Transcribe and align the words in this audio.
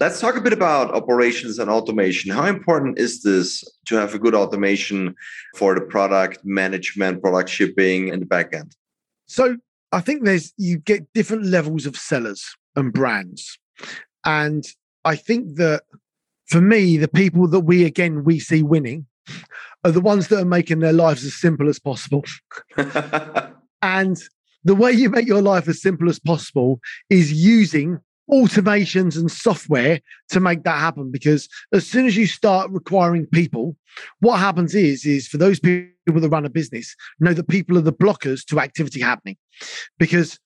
Let's 0.00 0.20
talk 0.20 0.36
a 0.36 0.40
bit 0.40 0.52
about 0.52 0.92
operations 0.92 1.58
and 1.58 1.70
automation. 1.70 2.32
How 2.32 2.46
important 2.46 2.98
is 2.98 3.22
this 3.22 3.64
to 3.86 3.96
have 3.96 4.12
a 4.14 4.18
good 4.18 4.34
automation 4.34 5.14
for 5.56 5.74
the 5.74 5.80
product 5.80 6.38
management, 6.44 7.22
product 7.22 7.48
shipping, 7.48 8.10
and 8.10 8.20
the 8.20 8.26
backend? 8.26 8.72
So 9.26 9.56
I 9.92 10.00
think 10.00 10.24
there's 10.24 10.52
you 10.56 10.78
get 10.78 11.12
different 11.12 11.46
levels 11.46 11.86
of 11.86 11.96
sellers 11.96 12.44
and 12.74 12.92
brands. 12.92 13.58
And 14.24 14.64
I 15.04 15.16
think 15.16 15.56
that 15.56 15.82
for 16.46 16.60
me, 16.60 16.96
the 16.96 17.08
people 17.08 17.46
that 17.48 17.60
we 17.60 17.84
again 17.84 18.24
we 18.24 18.40
see 18.40 18.62
winning 18.62 19.06
are 19.84 19.92
the 19.92 20.00
ones 20.00 20.28
that 20.28 20.40
are 20.40 20.44
making 20.44 20.80
their 20.80 20.92
lives 20.92 21.24
as 21.24 21.34
simple 21.34 21.68
as 21.68 21.78
possible. 21.78 22.24
and 23.82 24.20
the 24.64 24.74
way 24.74 24.92
you 24.92 25.08
make 25.08 25.26
your 25.26 25.42
life 25.42 25.68
as 25.68 25.80
simple 25.80 26.08
as 26.08 26.18
possible 26.18 26.80
is 27.10 27.32
using 27.32 28.00
automations 28.30 29.16
and 29.16 29.30
software 29.30 30.00
to 30.30 30.40
make 30.40 30.64
that 30.64 30.78
happen 30.78 31.10
because 31.10 31.48
as 31.72 31.86
soon 31.86 32.06
as 32.06 32.16
you 32.16 32.26
start 32.26 32.70
requiring 32.70 33.26
people 33.26 33.76
what 34.20 34.38
happens 34.38 34.74
is 34.74 35.04
is 35.04 35.28
for 35.28 35.36
those 35.36 35.60
people 35.60 36.20
that 36.20 36.28
run 36.28 36.44
a 36.44 36.50
business 36.50 36.96
know 37.20 37.32
that 37.32 37.48
people 37.48 37.78
are 37.78 37.82
the 37.82 37.92
blockers 37.92 38.44
to 38.46 38.60
activity 38.60 39.00
happening. 39.00 39.36
Because 39.98 40.38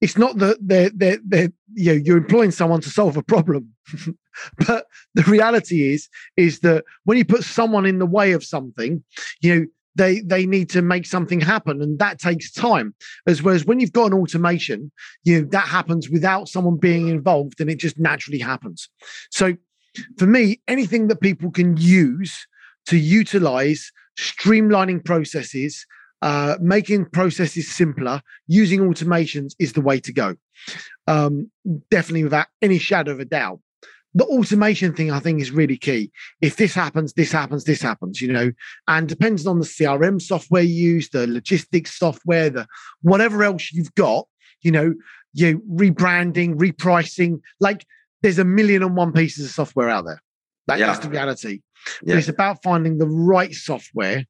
it's 0.00 0.18
not 0.18 0.38
that 0.38 0.58
they're, 0.60 0.90
they're, 0.94 1.18
they're 1.24 1.52
you 1.72 1.92
know 1.92 2.00
you're 2.04 2.18
employing 2.18 2.50
someone 2.50 2.80
to 2.80 2.90
solve 2.90 3.16
a 3.16 3.22
problem 3.22 3.70
but 4.66 4.86
the 5.14 5.22
reality 5.22 5.90
is 5.92 6.08
is 6.36 6.60
that 6.60 6.84
when 7.04 7.16
you 7.16 7.24
put 7.24 7.42
someone 7.42 7.86
in 7.86 7.98
the 7.98 8.06
way 8.06 8.32
of 8.32 8.44
something 8.44 9.02
you 9.40 9.54
know 9.54 9.66
they 9.96 10.20
they 10.20 10.46
need 10.46 10.68
to 10.70 10.82
make 10.82 11.06
something 11.06 11.40
happen 11.40 11.82
and 11.82 11.98
that 11.98 12.18
takes 12.18 12.52
time. 12.52 12.94
As 13.26 13.42
well 13.42 13.54
as 13.54 13.64
when 13.64 13.80
you've 13.80 13.92
got 13.92 14.12
an 14.12 14.18
automation 14.18 14.92
you 15.24 15.40
know 15.40 15.48
that 15.50 15.66
happens 15.66 16.08
without 16.08 16.48
someone 16.48 16.76
being 16.76 17.08
involved 17.08 17.60
and 17.60 17.70
it 17.70 17.78
just 17.78 17.98
naturally 17.98 18.38
happens. 18.38 18.88
So 19.30 19.56
for 20.18 20.26
me 20.26 20.60
anything 20.68 21.08
that 21.08 21.20
people 21.20 21.50
can 21.50 21.76
use 21.76 22.46
to 22.86 22.96
utilize 22.96 23.90
streamlining 24.18 25.04
processes 25.04 25.86
uh, 26.22 26.56
making 26.60 27.04
processes 27.06 27.70
simpler 27.70 28.22
using 28.46 28.80
automations 28.80 29.52
is 29.58 29.74
the 29.74 29.82
way 29.82 30.00
to 30.00 30.12
go. 30.12 30.34
Um, 31.06 31.50
definitely 31.90 32.24
without 32.24 32.46
any 32.62 32.78
shadow 32.78 33.12
of 33.12 33.20
a 33.20 33.24
doubt 33.24 33.60
the 34.16 34.24
automation 34.24 34.94
thing 34.94 35.12
I 35.12 35.20
think 35.20 35.42
is 35.42 35.50
really 35.50 35.76
key. 35.76 36.10
If 36.40 36.56
this 36.56 36.74
happens, 36.74 37.12
this 37.12 37.30
happens, 37.30 37.64
this 37.64 37.82
happens, 37.82 38.22
you 38.22 38.32
know, 38.32 38.50
and 38.88 39.06
depends 39.06 39.46
on 39.46 39.58
the 39.58 39.66
CRM 39.66 40.22
software 40.22 40.62
you 40.62 40.94
use, 40.94 41.10
the 41.10 41.26
logistics 41.26 41.98
software, 41.98 42.48
the 42.48 42.66
whatever 43.02 43.44
else 43.44 43.70
you've 43.72 43.94
got, 43.94 44.26
you 44.62 44.72
know, 44.72 44.94
you 45.34 45.62
rebranding, 45.70 46.54
repricing, 46.54 47.40
like 47.60 47.84
there's 48.22 48.38
a 48.38 48.44
million 48.44 48.82
and 48.82 48.96
one 48.96 49.12
pieces 49.12 49.44
of 49.44 49.50
software 49.50 49.90
out 49.90 50.06
there. 50.06 50.22
That, 50.66 50.78
yeah. 50.78 50.86
That's 50.86 51.00
the 51.00 51.10
reality. 51.10 51.60
Yeah. 52.02 52.14
But 52.14 52.18
it's 52.18 52.28
about 52.28 52.62
finding 52.62 52.96
the 52.96 53.06
right 53.06 53.52
software 53.52 54.24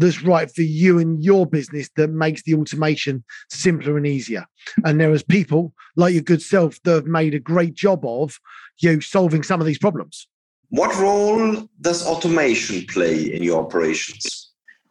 that's 0.00 0.22
right 0.22 0.50
for 0.50 0.62
you 0.62 0.98
and 0.98 1.22
your 1.22 1.46
business 1.46 1.90
that 1.96 2.10
makes 2.10 2.42
the 2.42 2.54
automation 2.54 3.22
simpler 3.50 3.96
and 3.96 4.06
easier. 4.06 4.46
And 4.84 5.00
there 5.00 5.12
is 5.12 5.22
people 5.22 5.72
like 5.96 6.14
your 6.14 6.22
good 6.22 6.42
self 6.42 6.82
that 6.84 6.94
have 6.94 7.06
made 7.06 7.34
a 7.34 7.40
great 7.40 7.74
job 7.74 8.04
of 8.04 8.38
you 8.80 8.94
know, 8.94 9.00
solving 9.00 9.42
some 9.42 9.60
of 9.60 9.66
these 9.66 9.78
problems. 9.78 10.26
What 10.70 10.96
role 10.98 11.68
does 11.80 12.06
automation 12.06 12.86
play 12.86 13.34
in 13.34 13.42
your 13.42 13.62
operations? 13.62 14.50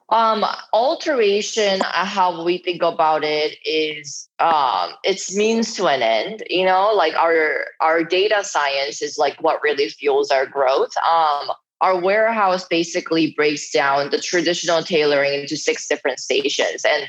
Um, 0.09 0.43
alteration, 0.73 1.81
uh, 1.81 2.05
how 2.05 2.43
we 2.43 2.57
think 2.57 2.81
about 2.81 3.23
it 3.23 3.57
is 3.63 4.27
um, 4.39 4.93
it's 5.03 5.35
means 5.35 5.75
to 5.75 5.87
an 5.87 6.01
end. 6.01 6.43
You 6.49 6.65
know, 6.65 6.91
like 6.93 7.15
our 7.15 7.65
our 7.79 8.03
data 8.03 8.43
science 8.43 9.01
is 9.01 9.17
like 9.19 9.41
what 9.41 9.61
really 9.61 9.87
fuels 9.89 10.31
our 10.31 10.47
growth. 10.47 10.91
Um, 10.97 11.49
our 11.81 11.99
warehouse 11.99 12.65
basically 12.67 13.33
breaks 13.35 13.71
down 13.71 14.09
the 14.09 14.19
traditional 14.19 14.83
tailoring 14.83 15.41
into 15.41 15.55
six 15.55 15.87
different 15.87 16.19
stations, 16.19 16.83
and 16.85 17.07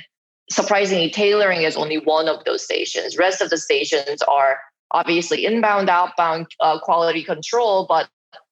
surprisingly, 0.51 1.11
tailoring 1.11 1.63
is 1.63 1.77
only 1.77 1.99
one 1.99 2.29
of 2.29 2.45
those 2.45 2.65
stations. 2.65 3.17
Rest 3.17 3.41
of 3.41 3.51
the 3.51 3.59
stations 3.59 4.23
are 4.23 4.59
obviously 4.93 5.45
inbound, 5.45 5.89
outbound 5.89 6.47
uh, 6.61 6.79
quality 6.81 7.23
control, 7.23 7.87
but 7.89 8.09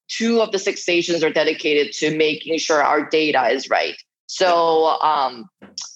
two 0.08 0.40
of 0.40 0.52
the 0.52 0.58
six 0.58 0.82
stations 0.82 1.22
are 1.22 1.32
dedicated 1.32 1.92
to 1.92 2.16
making 2.16 2.58
sure 2.58 2.82
our 2.82 3.08
data 3.08 3.48
is 3.48 3.68
right. 3.68 3.96
So, 4.26 5.00
um, 5.00 5.48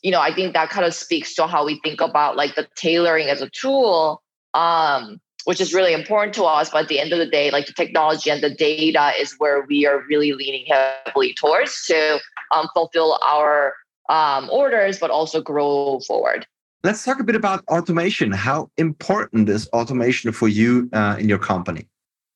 you 0.03 0.11
know, 0.11 0.21
I 0.21 0.35
think 0.35 0.55
that 0.55 0.71
kind 0.71 0.87
of 0.87 0.95
speaks 0.95 1.35
to 1.35 1.47
how 1.47 1.65
we 1.65 1.81
think 1.85 2.01
about 2.01 2.37
like 2.37 2.55
the 2.55 2.67
tailoring 2.77 3.29
as 3.29 3.43
a 3.43 3.51
tool, 3.51 4.23
um, 4.55 5.21
which 5.45 5.61
is 5.61 5.75
really 5.75 5.93
important 5.93 6.35
to 6.35 6.45
us. 6.45 6.71
But 6.71 6.83
at 6.83 6.89
the 6.89 7.01
end 7.01 7.13
of 7.13 7.19
the 7.19 7.27
day, 7.27 7.51
like 7.51 7.67
the 7.67 7.73
technology 7.73 8.31
and 8.31 8.43
the 8.43 8.55
data 8.55 9.13
is 9.19 9.35
where 9.39 9.65
we 9.69 9.87
are 9.87 10.03
really 10.09 10.33
leaning 10.33 10.67
heavily 10.67 11.35
towards 11.35 11.85
to 11.87 12.21
um, 12.55 12.69
fulfill 12.75 13.19
our 13.25 13.75
um, 14.09 14.49
orders, 14.51 14.99
but 14.99 15.11
also 15.11 15.41
grow 15.41 16.01
forward. 16.07 16.47
Let's 16.85 17.05
talk 17.05 17.21
a 17.21 17.25
bit 17.25 17.37
about 17.37 17.65
automation. 17.69 18.33
How 18.33 18.71
important 18.77 19.49
is 19.49 19.69
automation 19.69 20.33
for 20.33 20.49
you 20.49 20.89
uh, 20.93 21.17
in 21.19 21.29
your 21.29 21.39
company? 21.39 21.87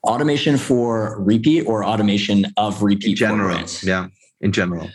Automation 0.04 0.56
for 0.56 1.20
repeat 1.20 1.62
or 1.62 1.84
automation 1.84 2.46
of 2.56 2.82
repeat 2.82 3.10
in 3.10 3.16
general? 3.16 3.60
Yeah, 3.82 4.06
in 4.40 4.52
general. 4.52 4.88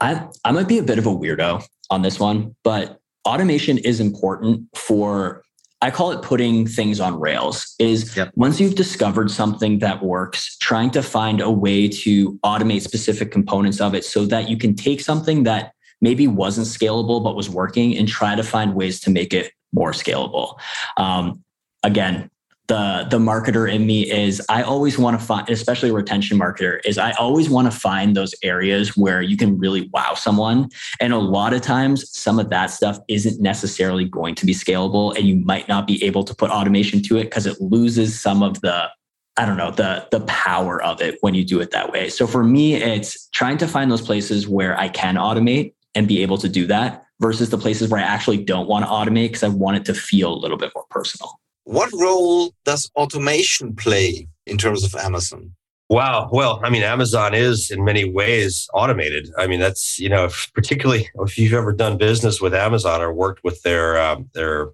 I, 0.00 0.28
I 0.44 0.52
might 0.52 0.68
be 0.68 0.78
a 0.78 0.82
bit 0.82 0.98
of 0.98 1.06
a 1.06 1.10
weirdo 1.10 1.64
on 1.90 2.02
this 2.02 2.20
one, 2.20 2.54
but 2.62 3.00
automation 3.24 3.78
is 3.78 3.98
important 3.98 4.66
for 4.76 5.42
I 5.82 5.90
call 5.90 6.12
it 6.12 6.22
putting 6.22 6.64
things 6.64 7.00
on 7.00 7.18
rails 7.18 7.74
is 7.80 8.16
yep. 8.16 8.30
once 8.36 8.60
you've 8.60 8.76
discovered 8.76 9.32
something 9.32 9.80
that 9.80 10.02
works, 10.02 10.56
trying 10.58 10.92
to 10.92 11.02
find 11.02 11.40
a 11.40 11.50
way 11.50 11.88
to 11.88 12.38
automate 12.44 12.82
specific 12.82 13.32
components 13.32 13.80
of 13.80 13.92
it 13.92 14.04
so 14.04 14.24
that 14.26 14.48
you 14.48 14.56
can 14.56 14.76
take 14.76 15.00
something 15.00 15.42
that 15.42 15.72
maybe 16.00 16.28
wasn't 16.28 16.68
scalable 16.68 17.22
but 17.22 17.34
was 17.34 17.50
working 17.50 17.98
and 17.98 18.06
try 18.06 18.36
to 18.36 18.44
find 18.44 18.74
ways 18.74 19.00
to 19.00 19.10
make 19.10 19.34
it 19.34 19.52
more 19.72 19.90
scalable. 19.90 20.56
Um, 20.96 21.42
again, 21.82 22.30
the 22.68 23.06
the 23.10 23.18
marketer 23.18 23.70
in 23.70 23.86
me 23.86 24.10
is 24.10 24.40
I 24.48 24.62
always 24.62 24.98
want 24.98 25.18
to 25.18 25.24
find, 25.24 25.48
especially 25.50 25.90
a 25.90 25.92
retention 25.92 26.38
marketer, 26.38 26.80
is 26.84 26.96
I 26.96 27.12
always 27.12 27.50
want 27.50 27.70
to 27.70 27.76
find 27.76 28.16
those 28.16 28.34
areas 28.42 28.96
where 28.96 29.20
you 29.20 29.36
can 29.36 29.58
really 29.58 29.90
wow 29.92 30.14
someone. 30.14 30.68
And 31.00 31.12
a 31.12 31.18
lot 31.18 31.54
of 31.54 31.60
times, 31.60 32.10
some 32.16 32.38
of 32.38 32.50
that 32.50 32.66
stuff 32.70 32.98
isn't 33.08 33.40
necessarily 33.40 34.04
going 34.04 34.34
to 34.36 34.46
be 34.46 34.54
scalable, 34.54 35.16
and 35.16 35.26
you 35.26 35.36
might 35.36 35.68
not 35.68 35.86
be 35.86 36.02
able 36.04 36.22
to 36.24 36.34
put 36.34 36.50
automation 36.50 37.02
to 37.02 37.18
it 37.18 37.24
because 37.24 37.46
it 37.46 37.60
loses 37.60 38.20
some 38.20 38.42
of 38.42 38.60
the 38.60 38.88
I 39.36 39.46
don't 39.46 39.56
know 39.56 39.70
the 39.70 40.06
the 40.10 40.20
power 40.20 40.82
of 40.82 41.00
it 41.00 41.18
when 41.20 41.34
you 41.34 41.44
do 41.44 41.60
it 41.60 41.72
that 41.72 41.90
way. 41.90 42.10
So 42.10 42.26
for 42.26 42.44
me, 42.44 42.74
it's 42.74 43.28
trying 43.30 43.58
to 43.58 43.66
find 43.66 43.90
those 43.90 44.02
places 44.02 44.46
where 44.46 44.78
I 44.78 44.88
can 44.88 45.16
automate 45.16 45.74
and 45.94 46.06
be 46.06 46.22
able 46.22 46.38
to 46.38 46.48
do 46.48 46.66
that 46.68 47.04
versus 47.20 47.50
the 47.50 47.58
places 47.58 47.88
where 47.88 48.00
I 48.00 48.04
actually 48.04 48.44
don't 48.44 48.68
want 48.68 48.84
to 48.84 48.90
automate 48.90 49.28
because 49.28 49.42
I 49.42 49.48
want 49.48 49.76
it 49.76 49.84
to 49.86 49.94
feel 49.94 50.32
a 50.32 50.38
little 50.38 50.56
bit 50.56 50.72
more 50.74 50.84
personal. 50.90 51.38
What 51.64 51.90
role 51.92 52.52
does 52.64 52.90
automation 52.96 53.74
play 53.74 54.28
in 54.46 54.58
terms 54.58 54.84
of 54.84 54.94
Amazon? 54.94 55.54
Wow. 55.88 56.30
Well, 56.32 56.58
I 56.64 56.70
mean, 56.70 56.82
Amazon 56.82 57.34
is 57.34 57.70
in 57.70 57.84
many 57.84 58.10
ways 58.10 58.66
automated. 58.72 59.28
I 59.36 59.46
mean, 59.46 59.60
that's 59.60 59.98
you 59.98 60.08
know, 60.08 60.24
if, 60.24 60.50
particularly 60.54 61.10
if 61.20 61.36
you've 61.36 61.52
ever 61.52 61.72
done 61.72 61.98
business 61.98 62.40
with 62.40 62.54
Amazon 62.54 63.02
or 63.02 63.12
worked 63.12 63.44
with 63.44 63.60
their 63.62 64.00
um, 64.00 64.30
their 64.32 64.68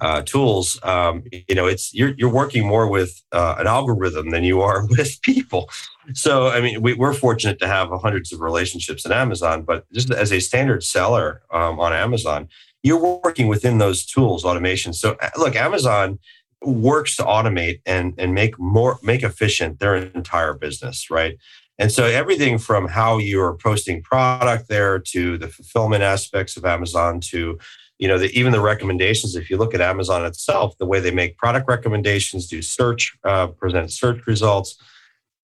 uh, 0.00 0.22
tools, 0.22 0.80
um, 0.82 1.24
you 1.30 1.54
know, 1.54 1.66
it's 1.66 1.92
you're 1.92 2.14
you're 2.16 2.32
working 2.32 2.66
more 2.66 2.88
with 2.88 3.22
uh, 3.32 3.56
an 3.58 3.66
algorithm 3.66 4.30
than 4.30 4.44
you 4.44 4.62
are 4.62 4.86
with 4.96 5.20
people. 5.20 5.68
So, 6.14 6.48
I 6.48 6.62
mean, 6.62 6.80
we, 6.80 6.98
are 6.98 7.12
fortunate 7.12 7.58
to 7.60 7.68
have 7.68 7.90
hundreds 8.00 8.32
of 8.32 8.40
relationships 8.40 9.04
in 9.04 9.12
Amazon, 9.12 9.62
but 9.62 9.84
just 9.92 10.10
as 10.10 10.32
a 10.32 10.40
standard 10.40 10.82
seller 10.82 11.42
um, 11.52 11.78
on 11.78 11.92
Amazon, 11.92 12.48
you're 12.82 13.20
working 13.22 13.48
within 13.48 13.78
those 13.78 14.04
tools, 14.04 14.44
automation. 14.44 14.92
So, 14.92 15.16
uh, 15.20 15.30
look, 15.36 15.56
Amazon 15.56 16.18
works 16.62 17.16
to 17.16 17.24
automate 17.24 17.80
and 17.86 18.14
and 18.18 18.34
make 18.34 18.58
more 18.58 18.98
make 19.02 19.22
efficient 19.22 19.78
their 19.78 19.96
entire 19.96 20.54
business, 20.54 21.10
right? 21.10 21.36
And 21.78 21.90
so 21.90 22.04
everything 22.04 22.58
from 22.58 22.86
how 22.86 23.18
you're 23.18 23.54
posting 23.54 24.02
product 24.02 24.68
there 24.68 24.98
to 24.98 25.38
the 25.38 25.48
fulfillment 25.48 26.02
aspects 26.02 26.56
of 26.56 26.64
Amazon 26.64 27.20
to 27.30 27.58
you 28.02 28.08
know, 28.08 28.18
the, 28.18 28.36
even 28.36 28.50
the 28.50 28.60
recommendations, 28.60 29.36
if 29.36 29.48
you 29.48 29.56
look 29.56 29.74
at 29.74 29.80
Amazon 29.80 30.26
itself, 30.26 30.76
the 30.78 30.86
way 30.86 30.98
they 30.98 31.12
make 31.12 31.38
product 31.38 31.68
recommendations, 31.68 32.48
do 32.48 32.60
search, 32.60 33.16
uh, 33.22 33.46
present 33.46 33.92
search 33.92 34.26
results, 34.26 34.76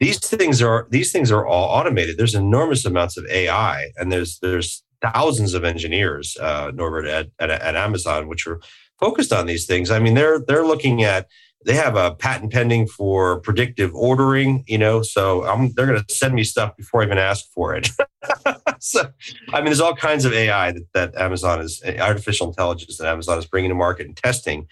these 0.00 0.18
things 0.18 0.60
are 0.60 0.88
these 0.90 1.12
things 1.12 1.30
are 1.30 1.46
all 1.46 1.68
automated. 1.68 2.18
There's 2.18 2.34
enormous 2.34 2.84
amounts 2.84 3.16
of 3.16 3.26
AI, 3.30 3.90
and 3.96 4.10
there's 4.10 4.40
there's 4.40 4.82
thousands 5.02 5.54
of 5.54 5.64
engineers, 5.64 6.36
uh, 6.40 6.70
Norbert 6.74 7.06
at, 7.06 7.28
at, 7.38 7.50
at 7.50 7.76
Amazon, 7.76 8.28
which 8.28 8.46
are 8.46 8.60
focused 8.98 9.32
on 9.32 9.46
these 9.46 9.66
things. 9.66 9.90
I 9.90 9.98
mean, 9.98 10.14
they're 10.14 10.40
they're 10.40 10.66
looking 10.66 11.04
at 11.04 11.28
they 11.64 11.74
have 11.74 11.96
a 11.96 12.14
patent 12.14 12.52
pending 12.52 12.86
for 12.86 13.40
predictive 13.40 13.94
ordering, 13.94 14.64
you 14.68 14.78
know, 14.78 15.02
so 15.02 15.44
I'm, 15.44 15.72
they're 15.72 15.86
going 15.86 16.02
to 16.02 16.14
send 16.14 16.34
me 16.34 16.44
stuff 16.44 16.76
before 16.76 17.02
I 17.02 17.06
even 17.06 17.18
ask 17.18 17.46
for 17.52 17.74
it. 17.74 17.90
so, 18.78 19.10
I 19.52 19.56
mean, 19.56 19.66
there's 19.66 19.80
all 19.80 19.94
kinds 19.94 20.24
of 20.24 20.32
AI 20.32 20.72
that, 20.72 20.92
that 20.94 21.16
Amazon 21.16 21.60
is, 21.60 21.82
artificial 21.98 22.46
intelligence 22.46 22.96
that 22.98 23.08
Amazon 23.08 23.38
is 23.38 23.46
bringing 23.46 23.70
to 23.70 23.74
market 23.74 24.06
and 24.06 24.16
testing 24.16 24.68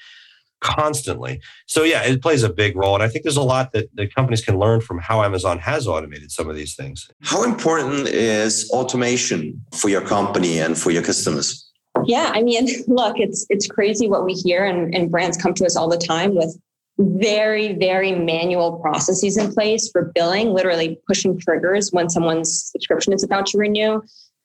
constantly. 0.60 1.40
So 1.66 1.82
yeah, 1.82 2.02
it 2.02 2.22
plays 2.22 2.42
a 2.42 2.52
big 2.52 2.76
role. 2.76 2.94
And 2.94 3.02
I 3.02 3.08
think 3.08 3.24
there's 3.24 3.36
a 3.36 3.42
lot 3.42 3.72
that, 3.72 3.88
that 3.94 4.14
companies 4.14 4.44
can 4.44 4.58
learn 4.58 4.80
from 4.80 4.98
how 4.98 5.22
Amazon 5.22 5.58
has 5.58 5.86
automated 5.86 6.30
some 6.30 6.48
of 6.48 6.56
these 6.56 6.74
things. 6.74 7.08
How 7.22 7.44
important 7.44 8.08
is 8.08 8.70
automation 8.70 9.64
for 9.74 9.88
your 9.88 10.02
company 10.02 10.58
and 10.58 10.78
for 10.78 10.90
your 10.90 11.02
customers? 11.02 11.70
Yeah, 12.04 12.30
I 12.34 12.42
mean, 12.42 12.68
look, 12.86 13.18
it's 13.18 13.46
it's 13.48 13.66
crazy 13.66 14.08
what 14.08 14.24
we 14.24 14.32
hear 14.32 14.64
and, 14.64 14.94
and 14.94 15.10
brands 15.10 15.36
come 15.36 15.54
to 15.54 15.64
us 15.64 15.76
all 15.76 15.88
the 15.88 15.98
time 15.98 16.34
with 16.34 16.56
very, 16.98 17.74
very 17.74 18.12
manual 18.12 18.78
processes 18.78 19.36
in 19.36 19.52
place 19.52 19.90
for 19.90 20.10
billing, 20.14 20.52
literally 20.52 20.98
pushing 21.06 21.38
triggers 21.38 21.90
when 21.92 22.08
someone's 22.08 22.70
subscription 22.72 23.12
is 23.12 23.22
about 23.22 23.46
to 23.46 23.58
renew. 23.58 24.00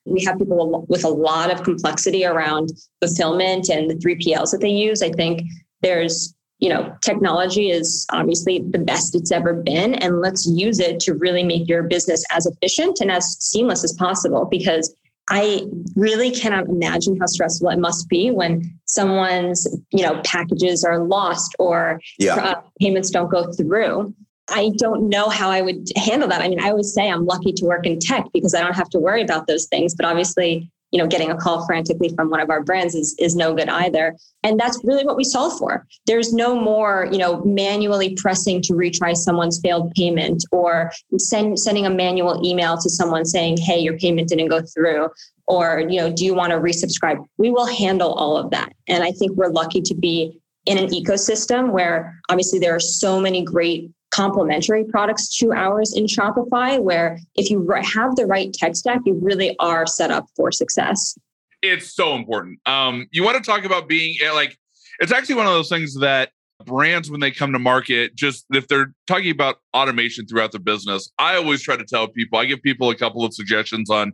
We 0.06 0.24
have 0.26 0.38
people 0.38 0.86
with 0.90 1.06
a 1.06 1.10
lot 1.10 1.52
of 1.52 1.64
complexity 1.64 2.26
around 2.26 2.72
fulfillment 3.00 3.70
and 3.70 3.90
the 3.90 3.96
3PLs 3.96 4.52
that 4.52 4.60
they 4.60 4.70
use. 4.70 5.02
I 5.02 5.12
think 5.12 5.44
there's 5.82 6.34
you 6.62 6.70
know 6.70 6.96
technology 7.02 7.70
is 7.70 8.06
obviously 8.12 8.60
the 8.70 8.80
best 8.80 9.16
it's 9.16 9.32
ever 9.32 9.54
been 9.54 9.96
and 9.96 10.22
let's 10.22 10.46
use 10.46 10.80
it 10.80 11.00
to 11.02 11.14
really 11.16 11.44
make 11.44 11.68
your 11.68 11.84
business 11.84 12.24
as 12.32 12.46
efficient 12.46 13.00
and 13.02 13.12
as 13.12 13.36
seamless 13.40 13.84
as 13.84 13.94
possible 13.94 14.46
because 14.46 14.96
i 15.30 15.66
really 15.96 16.32
cannot 16.32 16.68
imagine 16.68 17.20
how 17.20 17.26
stressful 17.26 17.70
it 17.70 17.80
must 17.80 18.08
be 18.08 18.32
when 18.32 18.80
someone's 18.86 19.68
you 19.92 20.04
know 20.04 20.22
packages 20.24 20.84
are 20.84 21.00
lost 21.00 21.56
or 21.60 22.00
yeah. 22.20 22.36
uh, 22.36 22.62
payments 22.80 23.10
don't 23.10 23.32
go 23.32 23.52
through 23.54 24.14
i 24.50 24.72
don't 24.78 25.10
know 25.10 25.30
how 25.30 25.50
i 25.50 25.62
would 25.62 25.88
handle 25.96 26.30
that 26.30 26.42
i 26.42 26.48
mean 26.48 26.62
i 26.62 26.70
always 26.70 26.94
say 26.94 27.10
i'm 27.10 27.26
lucky 27.26 27.52
to 27.52 27.66
work 27.66 27.86
in 27.88 28.00
tech 28.00 28.26
because 28.34 28.54
i 28.54 28.62
don't 28.62 28.76
have 28.76 28.90
to 28.90 29.00
worry 29.00 29.22
about 29.22 29.48
those 29.48 29.66
things 29.66 29.96
but 29.96 30.06
obviously 30.06 30.72
you 30.92 30.98
know 30.98 31.08
getting 31.08 31.32
a 31.32 31.38
call 31.38 31.66
frantically 31.66 32.10
from 32.16 32.30
one 32.30 32.40
of 32.40 32.50
our 32.50 32.64
brands 32.64 32.96
is 32.96 33.16
is 33.20 33.36
no 33.36 33.54
good 33.54 33.70
either. 33.70 34.16
And 34.44 34.60
that's 34.60 34.80
really 34.84 35.06
what 35.06 35.18
we 35.18 35.24
solve 35.24 35.58
for. 35.58 35.86
There's 36.06 36.34
no 36.34 36.60
more 36.60 37.08
you 37.12 37.18
know 37.18 37.44
manually 37.44 38.16
pressing 38.16 38.62
to 38.64 38.74
retry 38.74 39.16
someone's 39.16 39.60
failed 39.62 39.92
payment 39.92 40.44
or 40.52 40.92
send, 41.18 41.60
sending 41.60 41.86
a 41.86 41.90
manual 41.90 42.46
email 42.46 42.78
to 42.78 42.90
someone 42.90 43.26
saying 43.26 43.58
hey 43.58 43.80
your 43.80 43.98
payment 43.98 44.30
didn't 44.30 44.50
go 44.50 44.62
through 44.62 45.10
or 45.48 45.80
you 45.90 45.98
know 45.98 46.12
do 46.12 46.26
you 46.26 46.34
want 46.34 46.52
to 46.52 46.60
resubscribe? 46.60 47.24
We 47.38 47.52
will 47.52 47.66
handle 47.66 48.14
all 48.14 48.38
of 48.38 48.52
that. 48.52 48.74
And 48.88 49.04
i 49.04 49.12
think 49.12 49.32
we're 49.34 49.50
lucky 49.50 49.82
to 49.82 49.96
be 49.96 50.40
in 50.66 50.78
an 50.78 50.88
ecosystem 50.88 51.72
where 51.72 52.20
obviously 52.30 52.60
there 52.60 52.76
are 52.76 52.80
so 52.80 53.20
many 53.20 53.44
great 53.44 53.90
complementary 54.12 54.84
products 54.84 55.36
to 55.38 55.52
ours 55.54 55.94
in 55.96 56.06
Shopify, 56.06 56.80
where 56.80 57.20
if 57.36 57.50
you 57.50 57.68
have 57.94 58.16
the 58.16 58.26
right 58.26 58.54
tech 58.54 58.76
stack, 58.76 59.00
you 59.06 59.18
really 59.22 59.56
are 59.60 59.88
set 59.88 60.12
up 60.12 60.28
for 60.36 60.52
success. 60.52 61.18
It's 61.62 61.94
so 61.94 62.16
important. 62.16 62.60
Um, 62.66 63.08
you 63.12 63.24
want 63.24 63.38
to 63.38 63.44
talk 63.44 63.66
about 63.66 63.88
being 63.88 64.16
eh, 64.22 64.32
like, 64.32 64.58
it's 65.00 65.12
actually 65.12 65.36
one 65.36 65.48
of 65.48 65.54
those 65.54 65.70
things 65.70 65.96
that 66.00 66.32
brands, 66.66 67.10
when 67.10 67.20
they 67.20 67.32
come 67.32 67.54
to 67.54 67.60
market, 67.60 68.16
just 68.16 68.46
if 68.52 68.68
they're 68.68 68.94
talking 69.08 69.32
about 69.32 69.58
automation 69.74 70.28
throughout 70.28 70.52
the 70.52 70.60
business, 70.60 71.12
I 71.18 71.36
always 71.36 71.62
try 71.62 71.76
to 71.76 71.84
tell 71.84 72.08
people, 72.08 72.38
I 72.38 72.46
give 72.46 72.62
people 72.62 72.90
a 72.90 72.96
couple 72.96 73.26
of 73.26 73.34
suggestions 73.34 73.90
on 73.90 74.14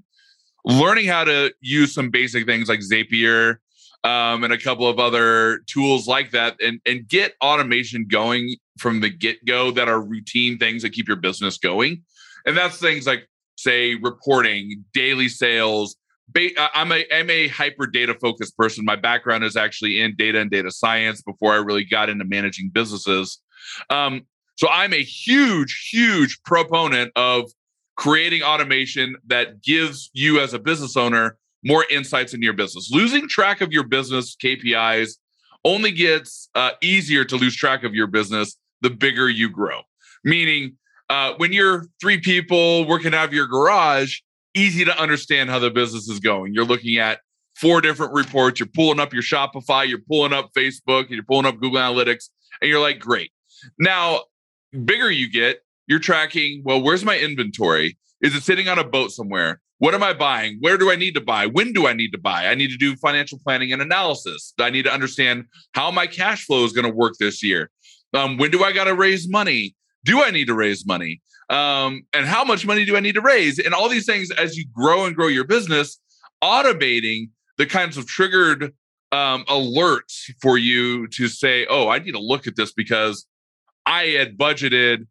learning 0.66 1.08
how 1.08 1.24
to 1.24 1.54
use 1.62 1.94
some 1.94 2.10
basic 2.10 2.46
things 2.46 2.70
like 2.70 2.80
Zapier 2.80 3.58
um, 4.04 4.44
and 4.44 4.54
a 4.54 4.58
couple 4.58 4.88
of 4.88 5.00
other 5.00 5.60
tools 5.68 6.08
like 6.08 6.32
that 6.32 6.56
and, 6.62 6.80
and 6.86 7.08
get 7.08 7.36
automation 7.42 8.06
going 8.08 8.56
from 8.78 9.02
the 9.02 9.10
get 9.10 9.44
go 9.46 9.72
that 9.72 9.88
are 9.88 10.02
routine 10.02 10.58
things 10.58 10.82
that 10.84 10.92
keep 10.92 11.08
your 11.08 11.18
business 11.18 11.58
going. 11.58 12.04
And 12.46 12.56
that's 12.56 12.78
things 12.78 13.06
like, 13.06 13.28
say, 13.58 13.96
reporting, 13.96 14.86
daily 14.94 15.30
sales. 15.30 15.96
I'm 16.36 16.92
a 16.92 17.06
I'm 17.14 17.30
a 17.30 17.48
hyper 17.48 17.88
data 17.88 18.14
focused 18.14 18.58
person. 18.58 18.86
My 18.86 18.96
background 18.96 19.44
is 19.44 19.56
actually 19.56 20.02
in 20.02 20.16
data 20.16 20.40
and 20.40 20.52
data 20.52 20.72
science 20.72 21.22
before 21.22 21.54
I 21.54 21.58
really 21.58 21.86
got 21.86 22.10
into 22.10 22.26
managing 22.26 22.70
businesses. 22.74 23.40
Um, 23.90 24.24
so 24.56 24.68
I'm 24.70 24.94
a 24.94 25.04
huge, 25.04 25.90
huge 25.92 26.42
proponent 26.44 27.12
of 27.16 27.52
creating 27.96 28.44
automation 28.44 29.16
that 29.28 29.62
gives 29.62 30.10
you 30.14 30.40
as 30.40 30.54
a 30.54 30.60
business 30.60 30.98
owner 30.98 31.38
more 31.64 31.86
insights 31.90 32.34
into 32.34 32.46
your 32.46 32.54
business. 32.54 32.90
Losing 32.92 33.28
track 33.28 33.62
of 33.62 33.72
your 33.72 33.84
business 33.84 34.36
KPIs 34.36 35.18
only 35.64 35.92
gets 35.92 36.50
uh, 36.56 36.72
easier 36.82 37.26
to 37.26 37.36
lose 37.36 37.56
track 37.56 37.84
of 37.84 37.94
your 37.94 38.08
business 38.08 38.58
the 38.82 38.90
bigger 38.90 39.30
you 39.30 39.50
grow. 39.50 39.82
Meaning, 40.24 40.78
uh, 41.10 41.34
when 41.38 41.54
you're 41.54 41.86
three 42.02 42.20
people 42.20 42.86
working 42.88 43.14
out 43.14 43.26
of 43.26 43.34
your 43.34 43.48
garage, 43.48 44.20
easy 44.54 44.84
to 44.86 45.02
understand 45.02 45.50
how 45.50 45.60
the 45.60 45.70
business 45.70 46.10
is 46.10 46.20
going. 46.20 46.54
You're 46.54 46.66
looking 46.66 46.98
at 46.98 47.20
four 47.56 47.82
different 47.82 48.14
reports. 48.14 48.60
You're 48.60 48.70
pulling 48.74 49.00
up 49.00 49.14
your 49.14 49.24
Shopify, 49.24 49.88
you're 49.88 50.02
pulling 50.08 50.34
up 50.34 50.52
Facebook, 50.56 51.10
you're 51.10 51.24
pulling 51.24 51.46
up 51.46 51.60
Google 51.60 51.80
Analytics, 51.80 52.30
and 52.62 52.70
you're 52.70 52.82
like, 52.82 53.00
great. 53.00 53.32
Now, 53.80 54.24
bigger 54.86 55.10
you 55.10 55.30
get, 55.30 55.62
you're 55.88 56.00
tracking, 56.00 56.62
well, 56.66 56.82
where's 56.82 57.06
my 57.06 57.18
inventory? 57.18 57.98
Is 58.22 58.36
it 58.36 58.44
sitting 58.44 58.68
on 58.68 58.80
a 58.80 58.84
boat 58.84 59.12
somewhere? 59.12 59.62
What 59.80 59.94
am 59.94 60.02
I 60.02 60.14
buying? 60.14 60.58
Where 60.60 60.78
do 60.78 60.92
I 60.92 60.96
need 60.96 61.14
to 61.14 61.22
buy? 61.22 61.46
When 61.46 61.72
do 61.72 61.88
I 61.88 61.94
need 61.94 62.12
to 62.12 62.18
buy? 62.18 62.48
I 62.48 62.56
need 62.56 62.72
to 62.72 62.78
do 62.78 62.96
financial 62.96 63.40
planning 63.44 63.72
and 63.72 63.82
analysis. 63.82 64.54
I 64.60 64.72
need 64.72 64.84
to 64.84 64.94
understand 64.94 65.46
how 65.74 65.92
my 65.92 66.08
cash 66.08 66.46
flow 66.46 66.66
is 66.66 66.74
going 66.74 66.88
to 66.88 66.94
work 66.94 67.14
this 67.20 67.44
year. 67.44 67.70
Um, 68.18 68.38
when 68.38 68.52
do 68.52 68.64
I 68.64 68.72
got 68.72 68.86
to 68.86 68.96
raise 68.96 69.30
money? 69.30 69.76
Do 70.04 70.24
I 70.24 70.32
need 70.32 70.48
to 70.48 70.56
raise 70.56 70.86
money? 70.86 71.22
Um, 71.50 72.04
and 72.14 72.26
how 72.26 72.44
much 72.44 72.66
money 72.66 72.84
do 72.84 72.98
I 72.98 73.00
need 73.00 73.16
to 73.16 73.22
raise? 73.22 73.60
And 73.60 73.74
all 73.74 73.88
these 73.88 74.06
things 74.06 74.32
as 74.32 74.58
you 74.58 74.66
grow 74.74 75.06
and 75.06 75.16
grow 75.16 75.28
your 75.28 75.46
business, 75.46 76.00
automating 76.44 77.30
the 77.58 77.66
kinds 77.66 77.96
of 77.98 78.08
triggered 78.08 78.74
um, 79.12 79.46
alerts 79.46 80.32
for 80.42 80.58
you 80.58 81.08
to 81.10 81.28
say, 81.28 81.66
oh, 81.70 81.90
I 81.90 82.00
need 82.00 82.12
to 82.14 82.20
look 82.20 82.48
at 82.48 82.56
this 82.56 82.74
because 82.74 83.26
I 83.86 84.08
had 84.08 84.38
budgeted 84.38 85.08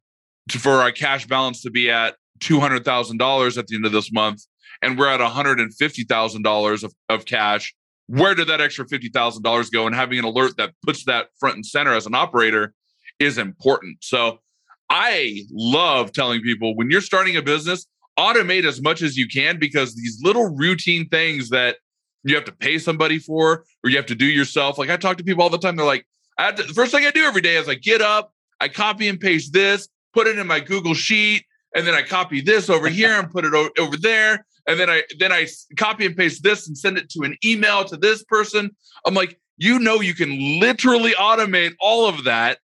to, 0.50 0.58
for 0.58 0.72
our 0.72 0.92
cash 0.92 1.26
balance 1.26 1.62
to 1.62 1.70
be 1.70 1.90
at 1.90 2.16
$200,000 2.40 3.58
at 3.58 3.66
the 3.66 3.76
end 3.76 3.86
of 3.86 3.92
this 3.92 4.12
month, 4.12 4.42
and 4.82 4.98
we're 4.98 5.08
at 5.08 5.20
$150,000 5.20 6.82
of, 6.84 6.94
of 7.08 7.24
cash. 7.24 7.74
Where 8.08 8.34
did 8.34 8.48
that 8.48 8.60
extra 8.60 8.84
$50,000 8.84 9.72
go? 9.72 9.86
And 9.86 9.96
having 9.96 10.18
an 10.18 10.24
alert 10.24 10.56
that 10.58 10.72
puts 10.84 11.04
that 11.04 11.28
front 11.40 11.56
and 11.56 11.66
center 11.66 11.94
as 11.94 12.06
an 12.06 12.14
operator 12.14 12.74
is 13.18 13.38
important. 13.38 13.98
So 14.02 14.38
I 14.90 15.42
love 15.50 16.12
telling 16.12 16.40
people 16.42 16.76
when 16.76 16.90
you're 16.90 17.00
starting 17.00 17.36
a 17.36 17.42
business, 17.42 17.86
automate 18.18 18.64
as 18.64 18.80
much 18.80 19.02
as 19.02 19.16
you 19.16 19.26
can 19.28 19.58
because 19.58 19.94
these 19.94 20.18
little 20.22 20.54
routine 20.56 21.08
things 21.08 21.50
that 21.50 21.76
you 22.24 22.34
have 22.34 22.44
to 22.44 22.52
pay 22.52 22.78
somebody 22.78 23.18
for 23.18 23.64
or 23.84 23.90
you 23.90 23.96
have 23.96 24.06
to 24.06 24.14
do 24.14 24.26
yourself. 24.26 24.78
Like 24.78 24.90
I 24.90 24.96
talk 24.96 25.16
to 25.18 25.24
people 25.24 25.42
all 25.42 25.50
the 25.50 25.58
time. 25.58 25.76
They're 25.76 25.86
like, 25.86 26.06
I 26.38 26.52
to, 26.52 26.62
the 26.62 26.74
first 26.74 26.92
thing 26.92 27.04
I 27.04 27.10
do 27.10 27.24
every 27.24 27.40
day 27.40 27.56
is 27.56 27.68
I 27.68 27.74
get 27.74 28.00
up, 28.00 28.32
I 28.60 28.68
copy 28.68 29.08
and 29.08 29.20
paste 29.20 29.52
this, 29.52 29.88
put 30.12 30.26
it 30.26 30.38
in 30.38 30.46
my 30.46 30.60
Google 30.60 30.94
Sheet, 30.94 31.44
and 31.74 31.86
then 31.86 31.94
I 31.94 32.02
copy 32.02 32.40
this 32.40 32.68
over 32.70 32.88
here 32.88 33.18
and 33.18 33.30
put 33.30 33.44
it 33.44 33.54
o- 33.54 33.70
over 33.78 33.96
there. 33.96 34.44
And 34.66 34.80
then 34.80 34.90
I 34.90 35.02
then 35.18 35.30
I 35.30 35.46
copy 35.76 36.06
and 36.06 36.16
paste 36.16 36.42
this 36.42 36.66
and 36.66 36.76
send 36.76 36.98
it 36.98 37.08
to 37.10 37.22
an 37.22 37.36
email 37.44 37.84
to 37.84 37.96
this 37.96 38.24
person. 38.24 38.70
I'm 39.04 39.14
like, 39.14 39.38
you 39.58 39.78
know, 39.78 40.00
you 40.00 40.14
can 40.14 40.60
literally 40.60 41.12
automate 41.12 41.74
all 41.80 42.08
of 42.08 42.24
that 42.24 42.58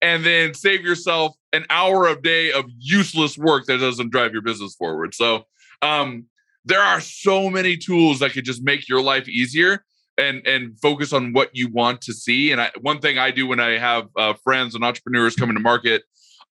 and 0.00 0.24
then 0.24 0.54
save 0.54 0.82
yourself 0.82 1.34
an 1.52 1.64
hour 1.70 2.06
a 2.06 2.20
day 2.20 2.52
of 2.52 2.64
useless 2.78 3.38
work 3.38 3.66
that 3.66 3.78
doesn't 3.78 4.10
drive 4.10 4.32
your 4.32 4.42
business 4.42 4.74
forward. 4.74 5.14
So 5.14 5.44
um, 5.82 6.26
there 6.64 6.82
are 6.82 7.00
so 7.00 7.50
many 7.50 7.76
tools 7.76 8.18
that 8.18 8.32
could 8.32 8.44
just 8.44 8.62
make 8.62 8.88
your 8.88 9.02
life 9.02 9.28
easier 9.28 9.84
and 10.16 10.46
and 10.46 10.78
focus 10.80 11.12
on 11.12 11.32
what 11.32 11.50
you 11.52 11.68
want 11.68 12.00
to 12.02 12.12
see. 12.12 12.52
And 12.52 12.60
I, 12.60 12.70
one 12.80 13.00
thing 13.00 13.18
I 13.18 13.30
do 13.30 13.46
when 13.46 13.60
I 13.60 13.78
have 13.78 14.08
uh, 14.16 14.34
friends 14.44 14.74
and 14.74 14.84
entrepreneurs 14.84 15.36
coming 15.36 15.56
to 15.56 15.60
market, 15.60 16.02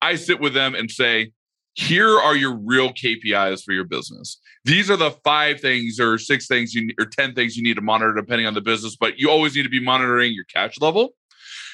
I 0.01 0.15
sit 0.15 0.39
with 0.39 0.53
them 0.53 0.75
and 0.75 0.91
say, 0.91 1.31
here 1.75 2.19
are 2.19 2.35
your 2.35 2.55
real 2.55 2.89
KPIs 2.89 3.63
for 3.63 3.71
your 3.71 3.85
business. 3.85 4.39
These 4.65 4.89
are 4.91 4.97
the 4.97 5.11
five 5.23 5.59
things 5.59 5.99
or 5.99 6.17
six 6.17 6.47
things 6.47 6.73
you 6.73 6.89
or 6.99 7.05
10 7.05 7.33
things 7.33 7.57
you 7.57 7.63
need 7.63 7.75
to 7.75 7.81
monitor 7.81 8.13
depending 8.13 8.47
on 8.47 8.53
the 8.53 8.61
business, 8.61 8.95
but 8.95 9.17
you 9.17 9.29
always 9.29 9.55
need 9.55 9.63
to 9.63 9.69
be 9.69 9.83
monitoring 9.83 10.33
your 10.33 10.45
cash 10.45 10.79
level 10.79 11.15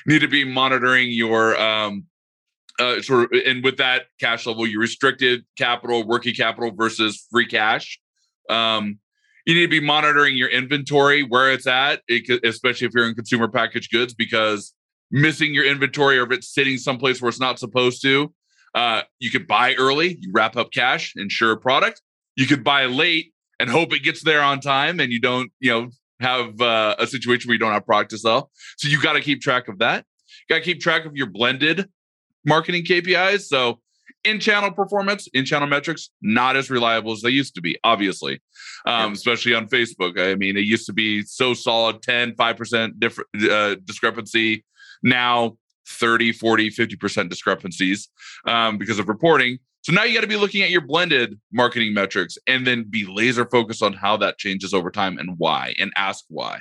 need 0.06 0.20
to 0.20 0.28
be 0.28 0.44
monitoring 0.46 1.10
your 1.10 1.60
um, 1.60 2.06
uh, 2.80 3.02
sort 3.02 3.34
of, 3.34 3.42
and 3.46 3.64
with 3.64 3.78
that 3.78 4.04
cash 4.20 4.46
level, 4.46 4.66
your 4.66 4.82
restricted 4.82 5.46
capital, 5.58 6.08
working 6.08 6.34
capital 6.34 6.72
versus 6.72 7.26
free 7.32 7.48
cash. 7.48 8.00
Um, 8.50 9.00
you 9.46 9.56
need 9.56 9.62
to 9.62 9.68
be 9.68 9.80
monitoring 9.80 10.38
your 10.38 10.50
inventory 10.50 11.24
where 11.24 11.52
it's 11.52 11.68
at, 11.68 12.02
especially 12.44 12.88
if 12.88 12.94
you're 12.96 13.08
in 13.08 13.16
consumer 13.16 13.48
packaged 13.48 13.92
goods, 13.92 14.14
because 14.14 14.74
missing 15.12 15.54
your 15.54 15.66
inventory 15.66 16.20
or 16.20 16.24
if 16.24 16.32
it's 16.32 16.54
sitting 16.54 16.78
someplace 16.78 17.22
where 17.22 17.30
it's 17.30 17.40
not 17.40 17.58
supposed 17.60 18.02
to 18.04 18.34
Uh, 18.76 19.02
you 19.18 19.32
could 19.32 19.48
buy 19.48 19.74
early, 19.76 20.18
you 20.22 20.32
wrap 20.32 20.56
up 20.56 20.72
cash, 20.72 21.14
insure 21.16 21.52
a 21.52 21.58
product. 21.58 22.02
You 22.36 22.46
could 22.46 22.64
buy 22.64 22.86
late 22.86 23.34
and 23.60 23.70
hope 23.70 23.94
it 23.94 24.04
gets 24.04 24.24
there 24.24 24.42
on 24.42 24.60
time, 24.60 25.00
and 25.00 25.12
you 25.12 25.20
don't, 25.20 25.52
you 25.60 25.72
know, 25.72 25.90
have 26.20 26.60
uh, 26.62 26.96
a 27.00 27.08
situation 27.08 27.48
where 27.48 27.56
you 27.56 27.60
don't 27.60 27.74
have 27.74 27.86
product 27.86 28.12
to 28.12 28.18
sell. 28.18 28.52
So 28.78 28.90
you 28.90 29.02
got 29.02 29.14
to 29.14 29.22
keep 29.22 29.42
track 29.42 29.68
of 29.68 29.80
that. 29.80 30.06
You 30.48 30.56
got 30.56 30.60
to 30.60 30.66
keep 30.66 30.82
track 30.82 31.06
of 31.06 31.16
your 31.16 31.28
blended 31.28 31.90
marketing 32.46 32.84
KPIs. 32.84 33.42
So 33.42 33.80
in 34.24 34.40
channel 34.40 34.72
performance, 34.72 35.28
in 35.34 35.46
channel 35.46 35.68
metrics, 35.68 36.10
not 36.22 36.56
as 36.56 36.70
reliable 36.70 37.14
as 37.14 37.22
they 37.22 37.30
used 37.30 37.56
to 37.56 37.62
be, 37.62 37.78
obviously, 37.84 38.42
um, 38.86 39.14
especially 39.14 39.54
on 39.54 39.68
Facebook. 39.68 40.20
I 40.20 40.36
mean, 40.36 40.58
it 40.58 40.66
used 40.66 40.86
to 40.88 40.94
be 40.94 41.24
so 41.24 41.54
solid 41.54 42.02
10, 42.02 42.34
5% 42.34 43.00
different 43.00 43.30
uh, 43.50 43.76
discrepancy. 43.86 44.66
Now 45.02 45.58
30, 45.88 46.34
40, 46.34 46.70
50% 46.70 47.30
discrepancies 47.30 48.10
um, 48.46 48.78
because 48.78 49.00
of 49.00 49.08
reporting. 49.08 49.60
So 49.82 49.94
now 49.94 50.04
you 50.04 50.14
got 50.14 50.22
to 50.22 50.28
be 50.28 50.36
looking 50.36 50.62
at 50.62 50.70
your 50.70 50.82
blended 50.82 51.40
marketing 51.54 51.94
metrics 51.94 52.38
and 52.48 52.68
then 52.68 52.86
be 52.90 53.06
laser 53.06 53.46
focused 53.46 53.82
on 53.82 53.94
how 53.94 54.18
that 54.18 54.38
changes 54.38 54.74
over 54.74 54.92
time 54.92 55.18
and 55.18 55.36
why 55.38 55.74
and 55.80 55.92
ask 55.96 56.26
why. 56.28 56.60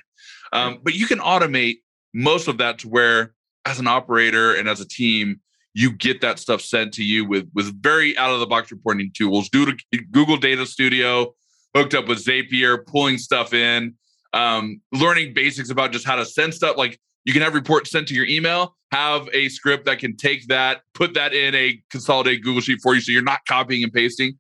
Um, 0.53 0.79
but 0.83 0.95
you 0.95 1.07
can 1.07 1.19
automate 1.19 1.79
most 2.15 2.49
of 2.49 2.59
that 2.59 2.79
to 2.81 2.89
where, 2.89 3.35
as 3.67 3.79
an 3.79 3.87
operator 3.87 4.55
and 4.55 4.69
as 4.69 4.81
a 4.81 4.89
team, 4.89 5.41
you 5.75 5.93
get 5.93 6.21
that 6.23 6.39
stuff 6.39 6.61
sent 6.61 6.95
to 6.95 7.05
you 7.05 7.25
with 7.25 7.49
with 7.55 7.83
very 7.83 8.17
out 8.17 8.31
of 8.31 8.41
the 8.41 8.47
box 8.47 8.71
reporting 8.71 9.11
tools. 9.15 9.49
Do 9.49 9.67
Google 10.11 10.37
Data 10.37 10.65
Studio, 10.65 11.35
hooked 11.75 11.95
up 11.95 12.09
with 12.09 12.25
Zapier, 12.25 12.85
pulling 12.87 13.19
stuff 13.19 13.53
in, 13.53 13.95
um, 14.33 14.81
learning 14.93 15.35
basics 15.35 15.71
about 15.71 15.93
just 15.93 16.07
how 16.07 16.17
to 16.17 16.25
send 16.25 16.55
stuff. 16.55 16.77
Like 16.77 16.99
you 17.29 17.35
can 17.35 17.43
have 17.43 17.53
reports 17.53 17.91
sent 17.91 18.09
to 18.09 18.15
your 18.15 18.25
email, 18.25 18.75
have 18.91 19.29
a 19.35 19.51
script 19.51 19.85
that 19.85 19.99
can 19.99 20.17
take 20.17 20.47
that, 20.47 20.81
put 20.95 21.13
that 21.13 21.35
in 21.35 21.55
a 21.55 21.79
consolidated 21.91 22.43
Google 22.43 22.63
Sheet 22.63 22.79
for 22.83 22.95
you, 22.95 23.03
so 23.03 23.13
you're 23.13 23.21
not 23.21 23.41
copying 23.47 23.85
and 23.85 23.93
pasting. 23.93 24.39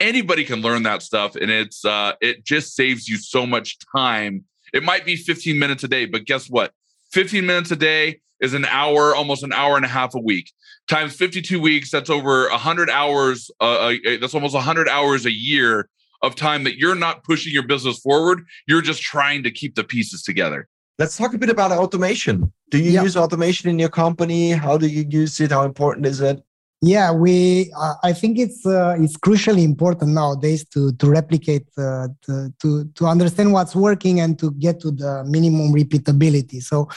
Anybody 0.00 0.42
can 0.42 0.60
learn 0.60 0.82
that 0.82 1.02
stuff, 1.02 1.36
and 1.36 1.48
it's 1.48 1.84
uh, 1.84 2.14
it 2.20 2.44
just 2.44 2.74
saves 2.74 3.06
you 3.06 3.18
so 3.18 3.46
much 3.46 3.78
time. 3.94 4.42
It 4.72 4.82
might 4.82 5.04
be 5.04 5.14
15 5.14 5.56
minutes 5.60 5.84
a 5.84 5.88
day, 5.88 6.06
but 6.06 6.24
guess 6.24 6.50
what? 6.50 6.72
15 7.12 7.46
minutes 7.46 7.70
a 7.70 7.76
day 7.76 8.18
is 8.40 8.52
an 8.52 8.64
hour, 8.64 9.14
almost 9.14 9.44
an 9.44 9.52
hour 9.52 9.76
and 9.76 9.84
a 9.84 9.88
half 9.88 10.16
a 10.16 10.20
week 10.20 10.50
times 10.88 11.16
52 11.16 11.60
weeks 11.60 11.90
that's 11.90 12.10
over 12.10 12.48
100 12.50 12.90
hours 12.90 13.50
uh, 13.60 13.64
uh 13.64 13.94
that's 14.20 14.34
almost 14.34 14.54
100 14.54 14.86
hours 14.88 15.24
a 15.24 15.32
year 15.32 15.88
of 16.22 16.34
time 16.34 16.64
that 16.64 16.76
you're 16.76 16.94
not 16.94 17.24
pushing 17.24 17.54
your 17.54 17.66
business 17.66 17.98
forward 18.00 18.44
you're 18.66 18.82
just 18.82 19.00
trying 19.00 19.42
to 19.42 19.50
keep 19.50 19.76
the 19.76 19.84
pieces 19.84 20.22
together 20.22 20.68
let's 20.98 21.16
talk 21.16 21.34
a 21.34 21.38
bit 21.38 21.50
about 21.50 21.72
automation. 21.72 22.52
Do 22.70 22.78
you 22.78 22.92
yeah. 22.92 23.02
use 23.02 23.16
automation 23.16 23.70
in 23.70 23.78
your 23.78 23.88
company? 23.88 24.52
How 24.52 24.76
do 24.78 24.86
you 24.86 25.04
use 25.08 25.40
it? 25.40 25.50
How 25.50 25.64
important 25.64 26.06
is 26.06 26.20
it? 26.20 26.42
Yeah 26.82 27.12
we 27.12 27.72
uh, 27.78 27.94
i 28.02 28.12
think 28.12 28.38
it's 28.38 28.66
uh, 28.66 28.94
it's 28.98 29.16
crucially 29.16 29.64
important 29.64 30.10
nowadays 30.10 30.66
to 30.74 30.92
to 31.00 31.08
replicate 31.08 31.66
uh, 31.78 32.08
to, 32.24 32.52
to 32.60 32.84
to 32.96 33.06
understand 33.06 33.54
what's 33.54 33.74
working 33.74 34.20
and 34.20 34.38
to 34.38 34.50
get 34.52 34.80
to 34.80 34.90
the 34.90 35.24
minimum 35.24 35.72
repeatability. 35.72 36.62
So 36.62 36.88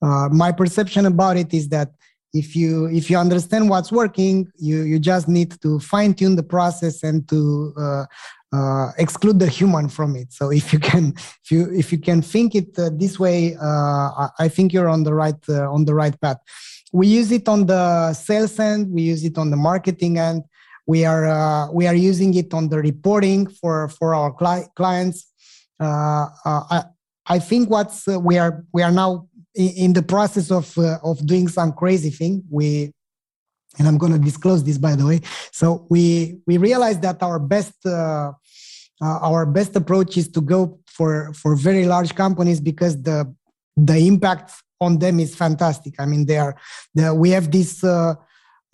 uh, 0.00 0.28
my 0.30 0.52
perception 0.52 1.04
about 1.06 1.36
it 1.36 1.52
is 1.52 1.68
that 1.68 1.90
if 2.36 2.54
you 2.54 2.86
if 2.86 3.10
you 3.10 3.16
understand 3.18 3.68
what's 3.68 3.90
working 3.90 4.46
you 4.58 4.82
you 4.82 4.98
just 4.98 5.28
need 5.28 5.50
to 5.60 5.78
fine 5.80 6.12
tune 6.14 6.36
the 6.36 6.42
process 6.42 7.02
and 7.02 7.28
to 7.28 7.72
uh, 7.78 8.04
uh, 8.52 8.92
exclude 8.98 9.38
the 9.38 9.48
human 9.48 9.88
from 9.88 10.14
it. 10.16 10.32
So 10.32 10.50
if 10.50 10.72
you 10.72 10.78
can 10.78 11.14
if 11.44 11.50
you 11.50 11.72
if 11.72 11.92
you 11.92 11.98
can 11.98 12.22
think 12.22 12.54
it 12.54 12.78
uh, 12.78 12.90
this 12.92 13.18
way 13.18 13.56
uh, 13.60 14.28
i 14.38 14.48
think 14.48 14.72
you're 14.72 14.88
on 14.88 15.02
the 15.02 15.14
right 15.14 15.42
uh, 15.48 15.70
on 15.70 15.84
the 15.84 15.94
right 15.94 16.18
path. 16.20 16.38
We 16.92 17.08
use 17.08 17.32
it 17.32 17.48
on 17.48 17.66
the 17.66 18.12
sales 18.14 18.58
end 18.58 18.90
we 18.92 19.02
use 19.02 19.24
it 19.24 19.36
on 19.36 19.50
the 19.50 19.56
marketing 19.56 20.18
end. 20.18 20.44
We 20.86 21.04
are 21.04 21.26
uh, 21.26 21.72
we 21.72 21.86
are 21.88 21.98
using 22.10 22.34
it 22.34 22.54
on 22.54 22.68
the 22.68 22.78
reporting 22.78 23.48
for 23.48 23.88
for 23.88 24.14
our 24.14 24.32
cli- 24.32 24.68
clients. 24.76 25.26
I, 25.80 26.84
I 27.26 27.38
think 27.40 27.68
what's 27.68 28.06
we 28.06 28.38
are 28.38 28.64
we 28.72 28.82
are 28.82 28.92
now 28.92 29.26
in 29.56 29.92
the 29.92 30.02
process 30.02 30.50
of 30.50 30.76
uh, 30.78 30.98
of 31.02 31.24
doing 31.26 31.48
some 31.48 31.72
crazy 31.72 32.10
thing 32.10 32.44
we 32.50 32.92
and 33.78 33.88
i'm 33.88 33.98
going 33.98 34.12
to 34.12 34.18
disclose 34.18 34.62
this 34.62 34.78
by 34.78 34.94
the 34.94 35.06
way. 35.06 35.20
So 35.52 35.86
we 35.88 36.38
we 36.46 36.58
realized 36.58 37.02
that 37.02 37.22
our 37.22 37.38
best 37.38 37.74
uh, 37.84 38.32
uh, 39.02 39.18
our 39.28 39.46
best 39.46 39.76
approach 39.76 40.16
is 40.16 40.28
to 40.28 40.40
go 40.40 40.78
for 40.86 41.32
for 41.34 41.56
very 41.56 41.86
large 41.86 42.14
companies 42.14 42.60
because 42.60 43.02
the 43.02 43.32
the 43.76 43.96
impact 44.06 44.52
on 44.80 44.98
them 44.98 45.20
is 45.20 45.34
fantastic. 45.34 45.94
I 45.98 46.06
mean 46.06 46.26
they 46.26 46.38
are 46.38 46.56
the, 46.94 47.14
we 47.14 47.30
have 47.30 47.50
these 47.50 47.82
uh, 47.82 48.14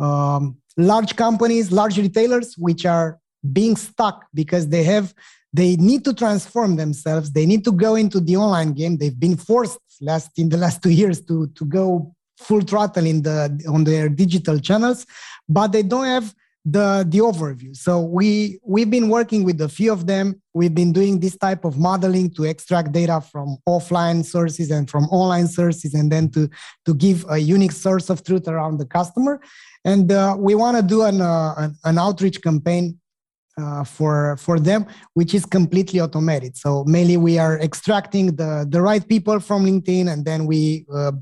um, 0.00 0.56
large 0.76 1.16
companies 1.16 1.70
large 1.70 1.98
retailers 1.98 2.56
which 2.56 2.86
are 2.86 3.18
being 3.52 3.76
stuck 3.76 4.26
because 4.34 4.68
they 4.68 4.84
have 4.84 5.14
they 5.54 5.76
need 5.76 6.02
to 6.06 6.14
transform 6.14 6.76
themselves. 6.76 7.30
They 7.30 7.44
need 7.44 7.62
to 7.64 7.72
go 7.72 7.94
into 7.94 8.20
the 8.20 8.36
online 8.36 8.72
game. 8.72 8.96
They've 8.96 9.18
been 9.18 9.36
forced 9.36 9.78
last 10.00 10.30
in 10.38 10.48
the 10.48 10.56
last 10.56 10.82
two 10.84 10.90
years 10.90 11.20
to 11.26 11.46
to 11.48 11.64
go 11.64 12.14
full 12.38 12.60
throttle 12.60 13.06
in 13.06 13.22
the 13.22 13.36
on 13.68 13.84
their 13.84 14.08
digital 14.08 14.58
channels 14.58 15.06
but 15.48 15.72
they 15.72 15.82
don't 15.82 16.06
have 16.06 16.34
the 16.64 17.04
the 17.08 17.18
overview. 17.18 17.74
So 17.76 18.00
we 18.00 18.60
we've 18.64 18.90
been 18.90 19.08
working 19.08 19.42
with 19.42 19.60
a 19.60 19.68
few 19.68 19.92
of 19.92 20.06
them. 20.06 20.40
We've 20.54 20.74
been 20.74 20.92
doing 20.92 21.18
this 21.18 21.36
type 21.36 21.64
of 21.64 21.76
modeling 21.76 22.30
to 22.34 22.44
extract 22.44 22.92
data 22.92 23.20
from 23.20 23.56
offline 23.68 24.24
sources 24.24 24.70
and 24.70 24.88
from 24.88 25.04
online 25.06 25.48
sources 25.48 25.92
and 25.92 26.10
then 26.10 26.30
to 26.30 26.48
to 26.86 26.94
give 26.94 27.26
a 27.28 27.38
unique 27.38 27.72
source 27.72 28.10
of 28.10 28.22
truth 28.22 28.46
around 28.46 28.78
the 28.78 28.86
customer. 28.86 29.40
And 29.84 30.12
uh, 30.12 30.36
we 30.38 30.54
want 30.54 30.76
to 30.76 30.82
do 30.84 31.02
an, 31.02 31.20
uh, 31.20 31.54
an, 31.56 31.74
an 31.82 31.98
outreach 31.98 32.40
campaign 32.40 33.00
uh, 33.62 33.84
for 33.84 34.36
for 34.36 34.58
them, 34.58 34.86
which 35.14 35.32
is 35.34 35.44
completely 35.46 36.00
automated. 36.00 36.56
So 36.56 36.84
mainly 36.84 37.16
we 37.16 37.38
are 37.38 37.58
extracting 37.60 38.36
the 38.36 38.66
the 38.68 38.82
right 38.82 39.06
people 39.06 39.40
from 39.40 39.64
LinkedIn, 39.64 40.12
and 40.12 40.24
then 40.24 40.46
we 40.46 40.86
uh, 40.92 41.12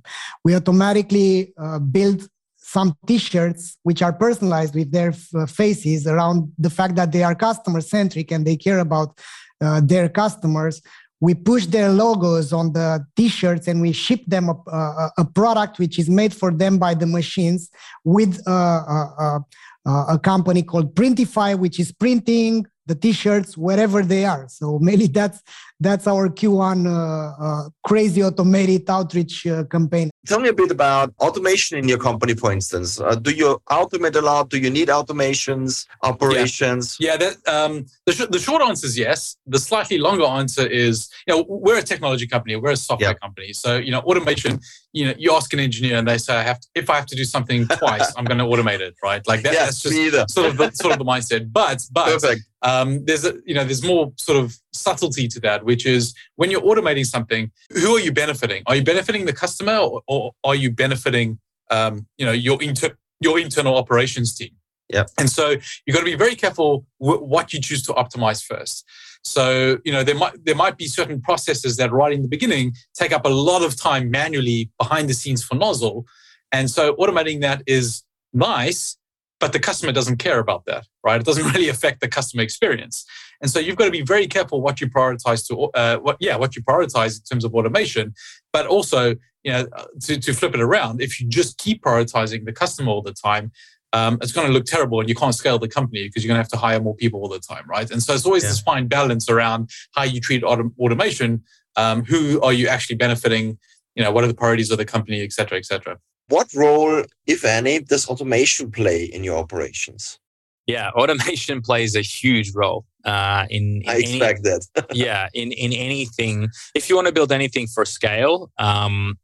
we 0.45 0.55
automatically 0.55 1.53
uh, 1.59 1.79
build 1.79 2.29
some 2.57 2.97
T-shirts 3.07 3.79
which 3.83 4.01
are 4.01 4.13
personalized 4.13 4.75
with 4.77 4.93
their 4.93 5.11
f- 5.11 5.51
faces 5.51 6.07
around 6.07 6.53
the 6.57 6.71
fact 6.71 6.95
that 6.95 7.11
they 7.11 7.25
are 7.25 7.35
customer 7.35 7.81
centric 7.81 8.31
and 8.31 8.47
they 8.47 8.57
care 8.57 8.79
about 8.79 9.19
uh, 9.61 9.81
their 9.83 10.09
customers. 10.09 10.81
We 11.21 11.35
push 11.35 11.67
their 11.67 11.91
logos 11.91 12.53
on 12.53 12.73
the 12.73 13.05
T-shirts 13.17 13.69
and 13.69 13.81
we 13.81 13.93
ship 13.93 14.23
them 14.27 14.49
a, 14.49 14.55
a, 14.73 15.11
a 15.19 15.25
product 15.25 15.79
which 15.79 15.99
is 15.99 16.09
made 16.09 16.33
for 16.33 16.51
them 16.51 16.79
by 16.79 16.95
the 16.95 17.07
machines 17.07 17.71
with 18.05 18.43
uh, 18.49 19.41
a 19.87 20.19
company 20.23 20.63
called 20.63 20.95
Printify, 20.95 21.59
which 21.59 21.79
is 21.79 21.93
printing 21.93 22.67
the 22.87 22.95
t-shirts 22.95 23.57
wherever 23.57 24.03
they 24.03 24.25
are. 24.25 24.47
So 24.49 24.79
mainly 24.81 25.07
that's 25.07 25.43
that's 25.81 26.07
our 26.07 26.29
Q1 26.29 26.87
uh, 26.87 27.45
uh, 27.45 27.69
crazy 27.83 28.23
automated 28.23 28.89
outreach 28.89 29.47
uh, 29.47 29.65
campaign. 29.65 30.11
Tell 30.27 30.39
me 30.39 30.51
a 30.51 30.53
bit 30.53 30.71
about 30.71 31.15
automation 31.19 31.79
in 31.79 31.89
your 31.89 31.97
company, 31.97 32.35
for 32.35 32.53
instance. 32.53 33.01
Uh, 33.01 33.15
do 33.15 33.31
you 33.31 33.61
automate 33.71 34.15
a 34.15 34.21
lot? 34.21 34.51
Do 34.51 34.59
you 34.59 34.69
need 34.69 34.89
automations, 34.89 35.87
operations? 36.03 36.99
Yeah, 37.01 37.13
yeah 37.13 37.17
that, 37.17 37.49
um, 37.49 37.87
the, 38.05 38.13
sh- 38.13 38.31
the 38.31 38.39
short 38.39 38.63
answer 38.63 38.87
is 38.87 38.99
yes. 38.99 39.37
The 39.47 39.59
slightly 39.59 39.97
longer 39.97 40.25
answer 40.25 40.67
is, 40.67 41.09
you 41.27 41.35
know, 41.35 41.47
we're 41.49 41.79
a 41.79 41.83
technology 41.83 42.27
company, 42.27 42.57
we're 42.57 42.73
a 42.73 42.77
software 42.77 43.15
company. 43.15 43.55
So, 43.55 43.79
you 43.79 43.91
know, 43.91 44.01
automation, 44.01 44.61
you 44.93 45.07
know, 45.07 45.15
you 45.17 45.33
ask 45.33 45.51
an 45.55 45.61
engineer 45.61 45.97
and 45.97 46.07
they 46.07 46.19
say, 46.19 46.37
I 46.37 46.43
have 46.43 46.61
to, 46.61 46.69
if 46.75 46.91
I 46.91 46.97
have 46.97 47.07
to 47.07 47.17
do 47.17 47.25
something 47.25 47.67
twice, 47.79 48.13
I'm 48.19 48.27
going 48.27 48.39
to 48.39 48.45
automate 48.45 48.81
it, 48.81 48.95
right? 49.03 49.27
Like 49.27 49.43
that, 49.43 49.55
yes, 49.55 49.83
that's 49.83 49.83
just 49.83 50.35
sort 50.35 50.51
of 50.51 50.59
the, 50.59 50.71
sort 50.73 50.93
of 50.93 50.99
the 50.99 51.07
mindset. 51.07 51.51
But, 51.51 51.81
but, 51.91 52.05
Perfect. 52.21 52.43
Um, 52.63 53.07
there's 53.07 53.25
a, 53.25 53.39
you 53.47 53.55
know, 53.55 53.65
there's 53.65 53.83
more 53.83 54.13
sort 54.17 54.45
of 54.45 54.60
subtlety 54.73 55.29
to 55.29 55.41
that, 55.41 55.65
which 55.65 55.87
is 55.87 56.15
when 56.37 56.51
you're 56.51 56.63
automating 56.63 57.07
something, 57.07 57.51
who 57.73 57.97
are 57.97 58.01
you 58.01 58.13
benefiting? 58.13 58.63
Are 58.67 58.77
you 58.77 58.85
benefiting 58.85 59.27
the 59.27 59.33
customer 59.33 59.77
or, 59.77 60.03
or 60.07 60.33
are 60.45 60.55
you 60.55 60.71
benefiting, 60.71 61.39
um, 61.71 62.07
you 62.19 62.27
know, 62.27 62.33
your 62.33 62.63
inter- 62.63 62.97
your 63.21 63.39
internal 63.39 63.77
operations 63.77 64.35
team? 64.35 64.51
Yeah. 64.89 65.05
And 65.19 65.31
so 65.31 65.51
you've 65.51 65.95
got 65.95 66.01
to 66.01 66.05
be 66.05 66.17
very 66.17 66.35
careful 66.35 66.85
w- 67.01 67.23
what 67.23 67.53
you 67.53 67.61
choose 67.61 67.83
to 67.85 67.93
optimize 67.93 68.45
first. 68.45 68.85
So, 69.23 69.79
you 69.85 69.93
know, 69.93 70.03
there 70.03 70.15
might 70.15 70.45
there 70.45 70.55
might 70.55 70.77
be 70.77 70.87
certain 70.87 71.21
processes 71.21 71.77
that 71.77 71.93
right 71.93 72.13
in 72.13 72.23
the 72.23 72.29
beginning 72.29 72.75
take 72.95 73.13
up 73.13 73.25
a 73.25 73.29
lot 73.29 73.63
of 73.63 73.77
time 73.77 74.11
manually 74.11 74.71
behind 74.79 75.09
the 75.09 75.15
scenes 75.15 75.45
for 75.45 75.55
Nozzle. 75.55 76.07
And 76.53 76.71
so 76.71 76.95
automating 76.95 77.41
that 77.43 77.63
is 77.67 78.03
nice, 78.33 78.97
but 79.41 79.53
the 79.53 79.59
customer 79.59 79.91
doesn't 79.91 80.19
care 80.19 80.39
about 80.39 80.67
that, 80.67 80.87
right? 81.03 81.21
It 81.21 81.27
doesn't 81.27 81.45
really 81.55 81.69
affect 81.69 82.01
the 82.01 82.09
customer 82.09 82.43
experience. 82.43 83.05
And 83.41 83.51
so 83.51 83.59
you've 83.59 83.77
got 83.77 83.87
to 83.87 83.91
be 83.91 84.03
very 84.03 84.27
careful 84.27 84.61
what 84.61 84.81
you 84.81 84.89
prioritize 84.89 85.47
to, 85.49 85.71
uh, 85.75 85.97
what, 85.97 86.19
yeah, 86.21 86.37
what 86.37 86.55
you 86.55 86.63
prioritize 86.63 87.19
in 87.19 87.25
terms 87.25 87.45
of 87.45 87.55
automation, 87.55 88.15
but 88.53 88.67
also, 88.67 89.17
you 89.43 89.53
know, 89.53 89.67
uh, 89.75 89.87
to, 90.03 90.21
to 90.21 90.35
flip 90.35 90.55
it 90.55 90.61
around, 90.61 91.01
if 91.01 91.21
you 91.21 91.27
just 91.27 91.59
keep 91.59 91.83
prioritizing 91.83 92.45
the 92.45 92.53
customer 92.53 92.91
all 92.91 93.03
the 93.03 93.15
time, 93.15 93.51
um, 93.93 94.19
it's 94.23 94.31
going 94.31 94.47
to 94.47 94.53
look 94.53 94.67
terrible 94.67 95.01
and 95.01 95.09
you 95.09 95.15
can't 95.15 95.35
scale 95.35 95.59
the 95.59 95.67
company 95.69 96.07
because 96.07 96.23
you're 96.23 96.29
going 96.29 96.37
to 96.37 96.43
have 96.43 96.51
to 96.51 96.57
hire 96.57 96.81
more 96.81 96.95
people 96.95 97.21
all 97.21 97.29
the 97.29 97.41
time, 97.41 97.65
right? 97.67 97.91
And 97.91 98.03
so 98.03 98.15
it's 98.15 98.27
always 98.27 98.45
yeah. 98.45 98.51
this 98.51 98.61
fine 98.61 98.87
balance 98.87 99.29
around 99.29 99.71
how 99.95 100.05
you 100.05 100.21
treat 100.21 100.43
autom- 100.43 100.75
automation. 100.79 101.43
Um, 101.77 102.05
who 102.05 102.41
are 102.43 102.53
you 102.53 102.69
actually 102.69 102.97
benefiting? 102.97 103.59
You 103.97 104.05
know, 104.05 104.13
what 104.13 104.23
are 104.23 104.29
the 104.29 104.35
priorities 104.35 104.71
of 104.71 104.79
the 104.79 104.85
company, 104.85 105.23
et 105.23 105.33
cetera, 105.33 105.59
et 105.59 105.65
cetera. 105.65 105.99
What 106.31 106.49
role, 106.55 107.03
if 107.27 107.45
any, 107.45 107.81
does 107.81 108.07
automation 108.09 108.71
play 108.71 109.05
in 109.05 109.25
your 109.25 109.37
operations? 109.37 110.19
Yeah, 110.67 110.91
automation 110.91 111.61
plays 111.69 111.97
a 111.97 112.01
huge 112.03 112.53
role 112.55 112.85
uh, 113.05 113.47
in, 113.51 113.83
in. 113.83 113.89
I 113.89 113.97
expect 113.97 114.47
any, 114.47 114.59
that. 114.75 114.87
yeah, 114.93 115.29
in 115.35 115.53
in 115.53 115.73
anything. 115.73 116.49
If 116.75 116.89
you 116.89 116.95
want 116.97 117.09
to 117.09 117.13
build 117.13 117.33
anything 117.33 117.67
for 117.67 117.85
scale, 117.85 118.51
um, 118.59 119.19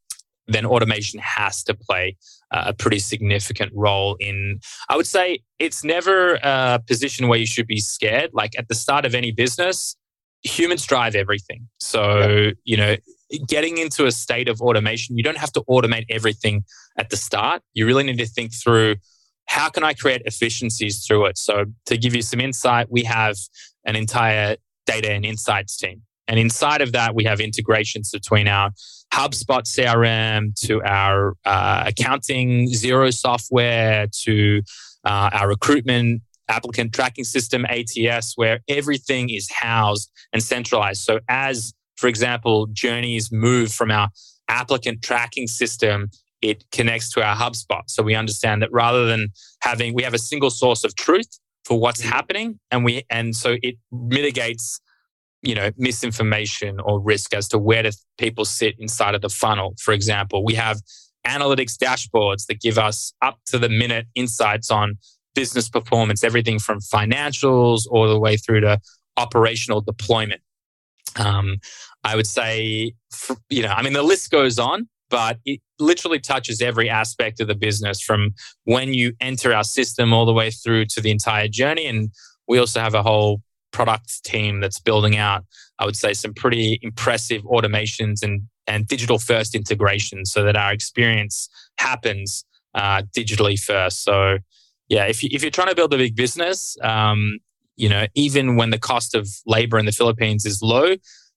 then 0.49 0.67
automation 0.67 1.21
has 1.21 1.63
to 1.65 1.75
play 1.75 2.17
a 2.53 2.73
pretty 2.73 2.99
significant 2.99 3.73
role 3.75 4.17
in. 4.21 4.61
I 4.89 4.97
would 4.97 5.07
say 5.07 5.41
it's 5.59 5.85
never 5.85 6.35
a 6.43 6.81
position 6.87 7.29
where 7.29 7.39
you 7.39 7.47
should 7.47 7.67
be 7.67 7.81
scared. 7.81 8.31
Like 8.33 8.53
at 8.59 8.69
the 8.69 8.75
start 8.75 9.05
of 9.05 9.15
any 9.15 9.33
business, 9.33 9.97
humans 10.43 10.85
drive 10.87 11.15
everything. 11.15 11.69
So 11.79 12.19
yeah. 12.19 12.51
you 12.65 12.77
know, 12.77 12.97
getting 13.47 13.79
into 13.79 14.07
a 14.07 14.13
state 14.13 14.49
of 14.49 14.61
automation, 14.61 15.17
you 15.17 15.23
don't 15.23 15.39
have 15.39 15.53
to 15.53 15.63
automate 15.63 16.05
everything 16.11 16.65
at 16.99 17.11
the 17.11 17.17
start. 17.17 17.63
You 17.75 17.87
really 17.87 18.05
need 18.05 18.19
to 18.19 18.27
think 18.27 18.53
through 18.55 18.97
how 19.47 19.69
can 19.69 19.85
I 19.85 19.95
create 19.95 20.23
efficiencies 20.25 21.05
through 21.07 21.27
it? 21.27 21.39
So, 21.39 21.67
to 21.87 21.97
give 21.97 22.15
you 22.15 22.23
some 22.23 22.41
insight, 22.41 22.91
we 22.91 23.05
have 23.05 23.37
an 23.85 23.97
entire 23.97 24.57
data 24.87 25.11
and 25.13 25.25
insights 25.25 25.77
team. 25.77 26.03
And 26.29 26.39
inside 26.41 26.83
of 26.83 26.93
that, 26.93 27.15
we 27.15 27.25
have 27.25 27.41
integrations 27.41 28.11
between 28.11 28.49
our 28.49 28.71
HubSpot 29.15 29.63
CRM 29.63 30.59
to 30.67 30.83
our 30.83 31.37
uh, 31.45 31.85
accounting 31.87 32.69
Xero 32.69 33.15
software 33.15 34.09
to 34.25 34.63
uh, 35.05 35.31
our 35.33 35.49
recruitment 35.49 36.23
applicant 36.49 36.93
tracking 36.93 37.25
system 37.25 37.65
ATS, 37.67 38.33
where 38.37 38.61
everything 38.69 39.31
is 39.31 39.51
housed 39.51 40.11
and 40.33 40.43
centralized. 40.43 41.03
So, 41.03 41.21
as 41.29 41.73
for 41.97 42.09
example, 42.09 42.67
journeys 42.73 43.31
move 43.33 43.73
from 43.73 43.91
our 43.91 44.09
applicant 44.49 45.03
tracking 45.03 45.47
system 45.47 46.09
it 46.43 46.65
connects 46.71 47.11
to 47.13 47.23
our 47.23 47.35
HubSpot. 47.35 47.83
So 47.87 48.03
we 48.03 48.15
understand 48.15 48.63
that 48.63 48.71
rather 48.73 49.07
than 49.07 49.29
having, 49.61 49.95
we 49.95 50.03
have 50.03 50.15
a 50.15 50.19
single 50.19 50.51
source 50.51 50.85
of 50.85 50.95
truth 50.95 51.39
for 51.65 51.79
what's 51.79 52.01
mm-hmm. 52.01 52.11
happening, 52.11 52.61
and 52.71 52.85
we 52.85 53.03
and 53.11 53.35
so 53.35 53.57
it 53.63 53.77
mitigates, 53.91 54.81
you 55.43 55.55
know, 55.55 55.71
misinformation 55.77 56.79
or 56.81 57.01
risk 57.01 57.35
as 57.35 57.49
to 57.49 57.59
where 57.59 57.83
do 57.83 57.91
people 58.19 58.45
sit 58.45 58.77
inside 58.79 59.15
of 59.15 59.23
the 59.23 59.29
funnel. 59.29 59.75
For 59.81 59.93
example, 59.93 60.45
we 60.45 60.55
have 60.55 60.81
analytics 61.27 61.77
dashboards 61.77 62.47
that 62.47 62.61
give 62.61 62.79
us 62.79 63.13
up 63.23 63.41
to 63.47 63.59
the 63.59 63.69
minute 63.69 64.07
insights 64.15 64.71
on 64.71 64.97
business 65.35 65.69
performance, 65.69 66.23
everything 66.23 66.59
from 66.59 66.79
financials 66.79 67.83
all 67.91 68.09
the 68.09 68.19
way 68.19 68.37
through 68.37 68.61
to 68.61 68.79
operational 69.17 69.81
deployment. 69.81 70.41
Um, 71.17 71.59
I 72.05 72.17
would 72.17 72.27
say, 72.27 72.93
you 73.49 73.63
know, 73.63 73.69
I 73.69 73.83
mean, 73.83 73.93
the 73.93 74.03
list 74.03 74.31
goes 74.31 74.59
on, 74.59 74.89
but 75.11 75.39
it 75.45 75.61
literally 75.79 76.19
touches 76.19 76.61
every 76.61 76.89
aspect 76.89 77.41
of 77.41 77.49
the 77.49 77.55
business 77.55 78.01
from 78.01 78.35
when 78.65 78.95
you 78.95 79.13
enter 79.21 79.53
our 79.53 79.65
system 79.65 80.13
all 80.13 80.27
the 80.27 80.33
way 80.33 80.51
through 80.51 80.87
to 80.87 81.01
the 81.01 81.11
entire 81.11 81.49
journey. 81.49 81.87
And 81.87 82.11
we 82.49 82.59
also 82.59 82.81
have 82.81 82.95
a 82.95 83.03
whole 83.03 83.43
product 83.73 84.25
team 84.25 84.61
that's 84.61 84.81
building 84.81 85.17
out, 85.17 85.45
I 85.79 85.85
would 85.85 85.97
say, 85.97 86.13
some 86.15 86.35
pretty 86.35 86.79
impressive 86.83 87.43
automations 87.43 88.23
and, 88.23 88.43
and 88.67 88.87
digital 88.87 89.19
first 89.19 89.55
integration 89.55 90.25
so 90.25 90.43
that 90.45 90.57
our 90.57 90.73
experience 90.73 91.49
happens 91.79 92.45
uh, 92.75 93.03
digitally 93.17 93.59
first. 93.59 94.03
So, 94.05 94.39
yeah, 94.89 95.07
if, 95.07 95.23
you, 95.23 95.29
if 95.33 95.43
you're 95.43 95.51
trying 95.51 95.69
to 95.69 95.75
build 95.75 95.93
a 95.93 95.99
big 95.99 96.15
business, 96.15 96.77
um, 96.83 97.39
you 97.77 97.89
know, 97.89 98.07
even 98.15 98.57
when 98.57 98.71
the 98.71 98.79
cost 98.79 99.15
of 99.15 99.29
labor 99.47 99.79
in 99.79 99.87
the 99.87 99.93
Philippines 99.93 100.45
is 100.45 100.63
low, 100.63 100.95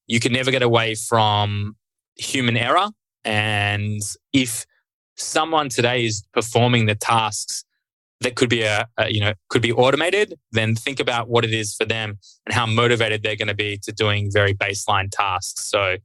you 0.08 0.20
can 0.20 0.34
never 0.34 0.52
get 0.52 0.62
away 0.62 0.96
from 0.96 1.76
human 2.16 2.58
error. 2.58 2.88
And 3.24 4.02
if 4.34 4.66
someone 5.16 5.70
today 5.70 6.06
is 6.06 6.24
performing 6.34 6.86
the 6.86 6.96
tasks 6.96 7.64
that 8.22 8.36
could 8.36 8.50
be 8.50 8.64
a, 8.64 8.88
a, 8.98 9.10
you 9.10 9.20
know 9.20 9.34
could 9.50 9.62
be 9.62 9.72
automated 9.72 10.34
then 10.52 10.76
think 10.76 11.00
about 11.00 11.30
what 11.30 11.46
it 11.46 11.54
is 11.54 11.74
for 11.74 11.86
them 11.86 12.18
and 12.46 12.54
how 12.54 12.66
motivated 12.66 13.24
they're 13.24 13.36
going 13.36 13.48
to 13.48 13.54
be 13.54 13.78
to 13.84 13.92
doing 13.92 14.30
very 14.32 14.54
baseline 14.54 15.10
tasks. 15.12 15.66
So 15.66 15.98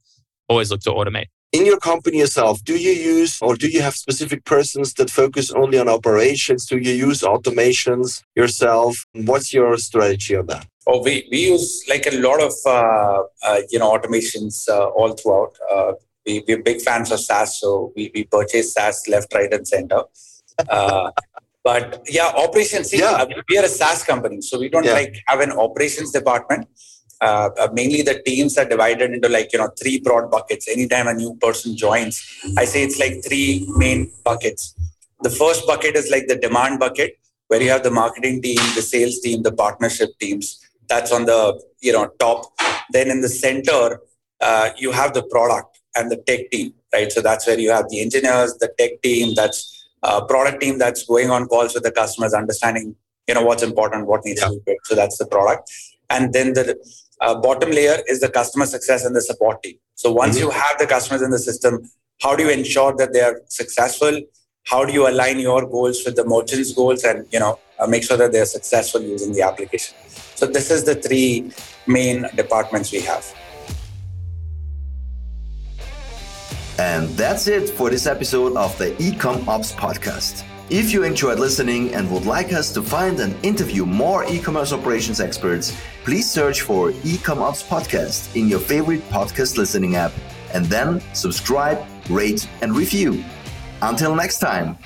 always 0.47 0.71
look 0.71 0.81
to 0.81 0.91
automate 0.91 1.27
in 1.55 1.65
your 1.65 1.79
company 1.79 2.17
yourself 2.17 2.63
do 2.63 2.75
you 2.85 2.91
use 2.91 3.33
or 3.41 3.55
do 3.55 3.67
you 3.67 3.81
have 3.81 3.95
specific 3.95 4.45
persons 4.45 4.93
that 4.95 5.09
focus 5.09 5.51
only 5.51 5.77
on 5.79 5.87
operations 5.87 6.65
do 6.65 6.77
you 6.77 6.93
use 7.07 7.21
automations 7.21 8.21
yourself 8.35 9.05
what's 9.29 9.53
your 9.53 9.77
strategy 9.77 10.35
on 10.35 10.47
that 10.47 10.65
Oh, 10.87 11.01
we, 11.01 11.27
we 11.31 11.47
use 11.47 11.83
like 11.89 12.05
a 12.05 12.15
lot 12.17 12.39
of 12.41 12.53
uh, 12.65 13.23
uh, 13.43 13.61
you 13.71 13.79
know 13.79 13.91
automations 13.91 14.69
uh, 14.69 14.87
all 14.89 15.13
throughout. 15.13 15.57
Uh, 15.71 15.93
we, 16.25 16.43
we're 16.47 16.61
big 16.61 16.81
fans 16.81 17.11
of 17.11 17.19
SaaS, 17.19 17.59
so 17.59 17.91
we, 17.95 18.11
we 18.13 18.23
purchase 18.25 18.73
SaaS 18.73 19.07
left, 19.07 19.33
right, 19.33 19.51
and 19.51 19.67
center. 19.67 20.03
Uh, 20.69 21.11
but 21.63 22.03
yeah, 22.07 22.27
operations. 22.27 22.91
See, 22.91 22.99
yeah. 22.99 23.25
we 23.49 23.57
are 23.57 23.65
a 23.65 23.67
SaaS 23.67 24.03
company, 24.03 24.41
so 24.41 24.59
we 24.59 24.69
don't 24.69 24.85
yeah. 24.85 24.93
like 24.93 25.23
have 25.27 25.39
an 25.39 25.53
operations 25.53 26.11
department. 26.11 26.67
Uh, 27.21 27.49
uh, 27.57 27.69
mainly 27.71 28.01
the 28.01 28.21
teams 28.25 28.57
are 28.57 28.65
divided 28.65 29.11
into 29.11 29.29
like 29.29 29.53
you 29.53 29.59
know 29.59 29.69
three 29.81 29.99
broad 30.05 30.29
buckets 30.29 30.67
anytime 30.67 31.07
a 31.07 31.13
new 31.13 31.33
person 31.43 31.75
joins 31.83 32.15
i 32.57 32.65
say 32.71 32.83
it's 32.83 32.99
like 33.03 33.23
three 33.27 33.65
main 33.83 34.11
buckets 34.25 34.75
the 35.21 35.29
first 35.29 35.65
bucket 35.65 35.95
is 35.95 36.11
like 36.11 36.27
the 36.27 36.35
demand 36.35 36.77
bucket 36.77 37.17
where 37.47 37.61
you 37.61 37.69
have 37.69 37.83
the 37.83 37.95
marketing 38.01 38.41
team 38.41 38.61
the 38.79 38.81
sales 38.81 39.19
team 39.21 39.41
the 39.43 39.55
partnership 39.63 40.09
teams 40.19 40.59
that's 40.89 41.13
on 41.17 41.23
the 41.31 41.39
you 41.79 41.93
know 41.95 42.05
top 42.19 42.41
then 42.91 43.09
in 43.09 43.21
the 43.21 43.29
center 43.29 44.01
uh, 44.41 44.69
you 44.77 44.91
have 44.91 45.13
the 45.13 45.23
product 45.23 45.79
and 45.95 46.11
the 46.11 46.17
tech 46.17 46.51
team, 46.51 46.73
right? 46.93 47.11
So 47.11 47.21
that's 47.21 47.47
where 47.47 47.59
you 47.59 47.71
have 47.71 47.89
the 47.89 48.01
engineers, 48.01 48.55
the 48.59 48.71
tech 48.77 49.01
team, 49.01 49.33
that's 49.35 49.87
uh, 50.03 50.23
product 50.25 50.61
team 50.61 50.77
that's 50.77 51.05
going 51.05 51.29
on 51.29 51.47
calls 51.47 51.73
with 51.73 51.83
the 51.83 51.91
customers, 51.91 52.33
understanding 52.33 52.95
you 53.27 53.33
know 53.33 53.43
what's 53.43 53.63
important, 53.63 54.05
what 54.05 54.23
needs 54.23 54.41
yeah. 54.41 54.49
to 54.49 54.53
be 54.53 54.61
built. 54.65 54.79
So 54.83 54.95
that's 54.95 55.17
the 55.17 55.25
product, 55.25 55.71
and 56.09 56.31
then 56.33 56.53
the 56.53 56.77
uh, 57.25 57.35
bottom 57.35 57.71
layer 57.71 57.97
is 58.07 58.19
the 58.19 58.29
customer 58.29 58.65
success 58.65 59.03
and 59.03 59.15
the 59.15 59.21
support 59.21 59.63
team. 59.63 59.77
So 59.95 60.11
once 60.11 60.35
mm-hmm. 60.35 60.45
you 60.45 60.51
have 60.51 60.77
the 60.77 60.85
customers 60.85 61.21
in 61.21 61.31
the 61.31 61.39
system, 61.39 61.83
how 62.21 62.35
do 62.35 62.43
you 62.43 62.51
ensure 62.51 62.95
that 62.97 63.13
they 63.13 63.21
are 63.21 63.41
successful? 63.47 64.21
How 64.65 64.85
do 64.85 64.93
you 64.93 65.07
align 65.07 65.39
your 65.39 65.65
goals 65.65 66.03
with 66.05 66.15
the 66.15 66.25
merchant's 66.25 66.71
goals, 66.73 67.03
and 67.03 67.27
you 67.31 67.39
know 67.39 67.59
uh, 67.79 67.87
make 67.87 68.03
sure 68.03 68.17
that 68.17 68.31
they 68.31 68.39
are 68.39 68.51
successful 68.57 69.01
using 69.01 69.33
the 69.33 69.41
application? 69.41 69.95
So 70.35 70.45
this 70.45 70.69
is 70.71 70.83
the 70.85 70.95
three 70.95 71.51
main 71.87 72.27
departments 72.35 72.91
we 72.91 73.01
have. 73.01 73.25
And 76.77 77.07
that's 77.09 77.47
it 77.47 77.69
for 77.69 77.89
this 77.89 78.05
episode 78.05 78.57
of 78.57 78.77
the 78.77 78.91
Ecom 79.07 79.47
Ops 79.47 79.71
podcast. 79.71 80.43
If 80.69 80.91
you 80.91 81.03
enjoyed 81.03 81.39
listening 81.39 81.93
and 81.93 82.11
would 82.11 82.25
like 82.25 82.51
us 82.51 82.73
to 82.73 82.81
find 82.81 83.19
and 83.19 83.33
interview 83.45 83.85
more 83.85 84.25
e-commerce 84.25 84.73
operations 84.73 85.19
experts, 85.21 85.77
please 86.05 86.29
search 86.29 86.61
for 86.61 86.91
Ecom 87.01 87.41
Ops 87.41 87.63
podcast 87.63 88.35
in 88.35 88.47
your 88.47 88.59
favorite 88.59 89.01
podcast 89.09 89.57
listening 89.57 89.95
app 89.95 90.11
and 90.53 90.63
then 90.67 91.01
subscribe, 91.13 91.83
rate, 92.11 92.47
and 92.61 92.77
review. 92.77 93.23
Until 93.81 94.15
next 94.15 94.37
time. 94.37 94.77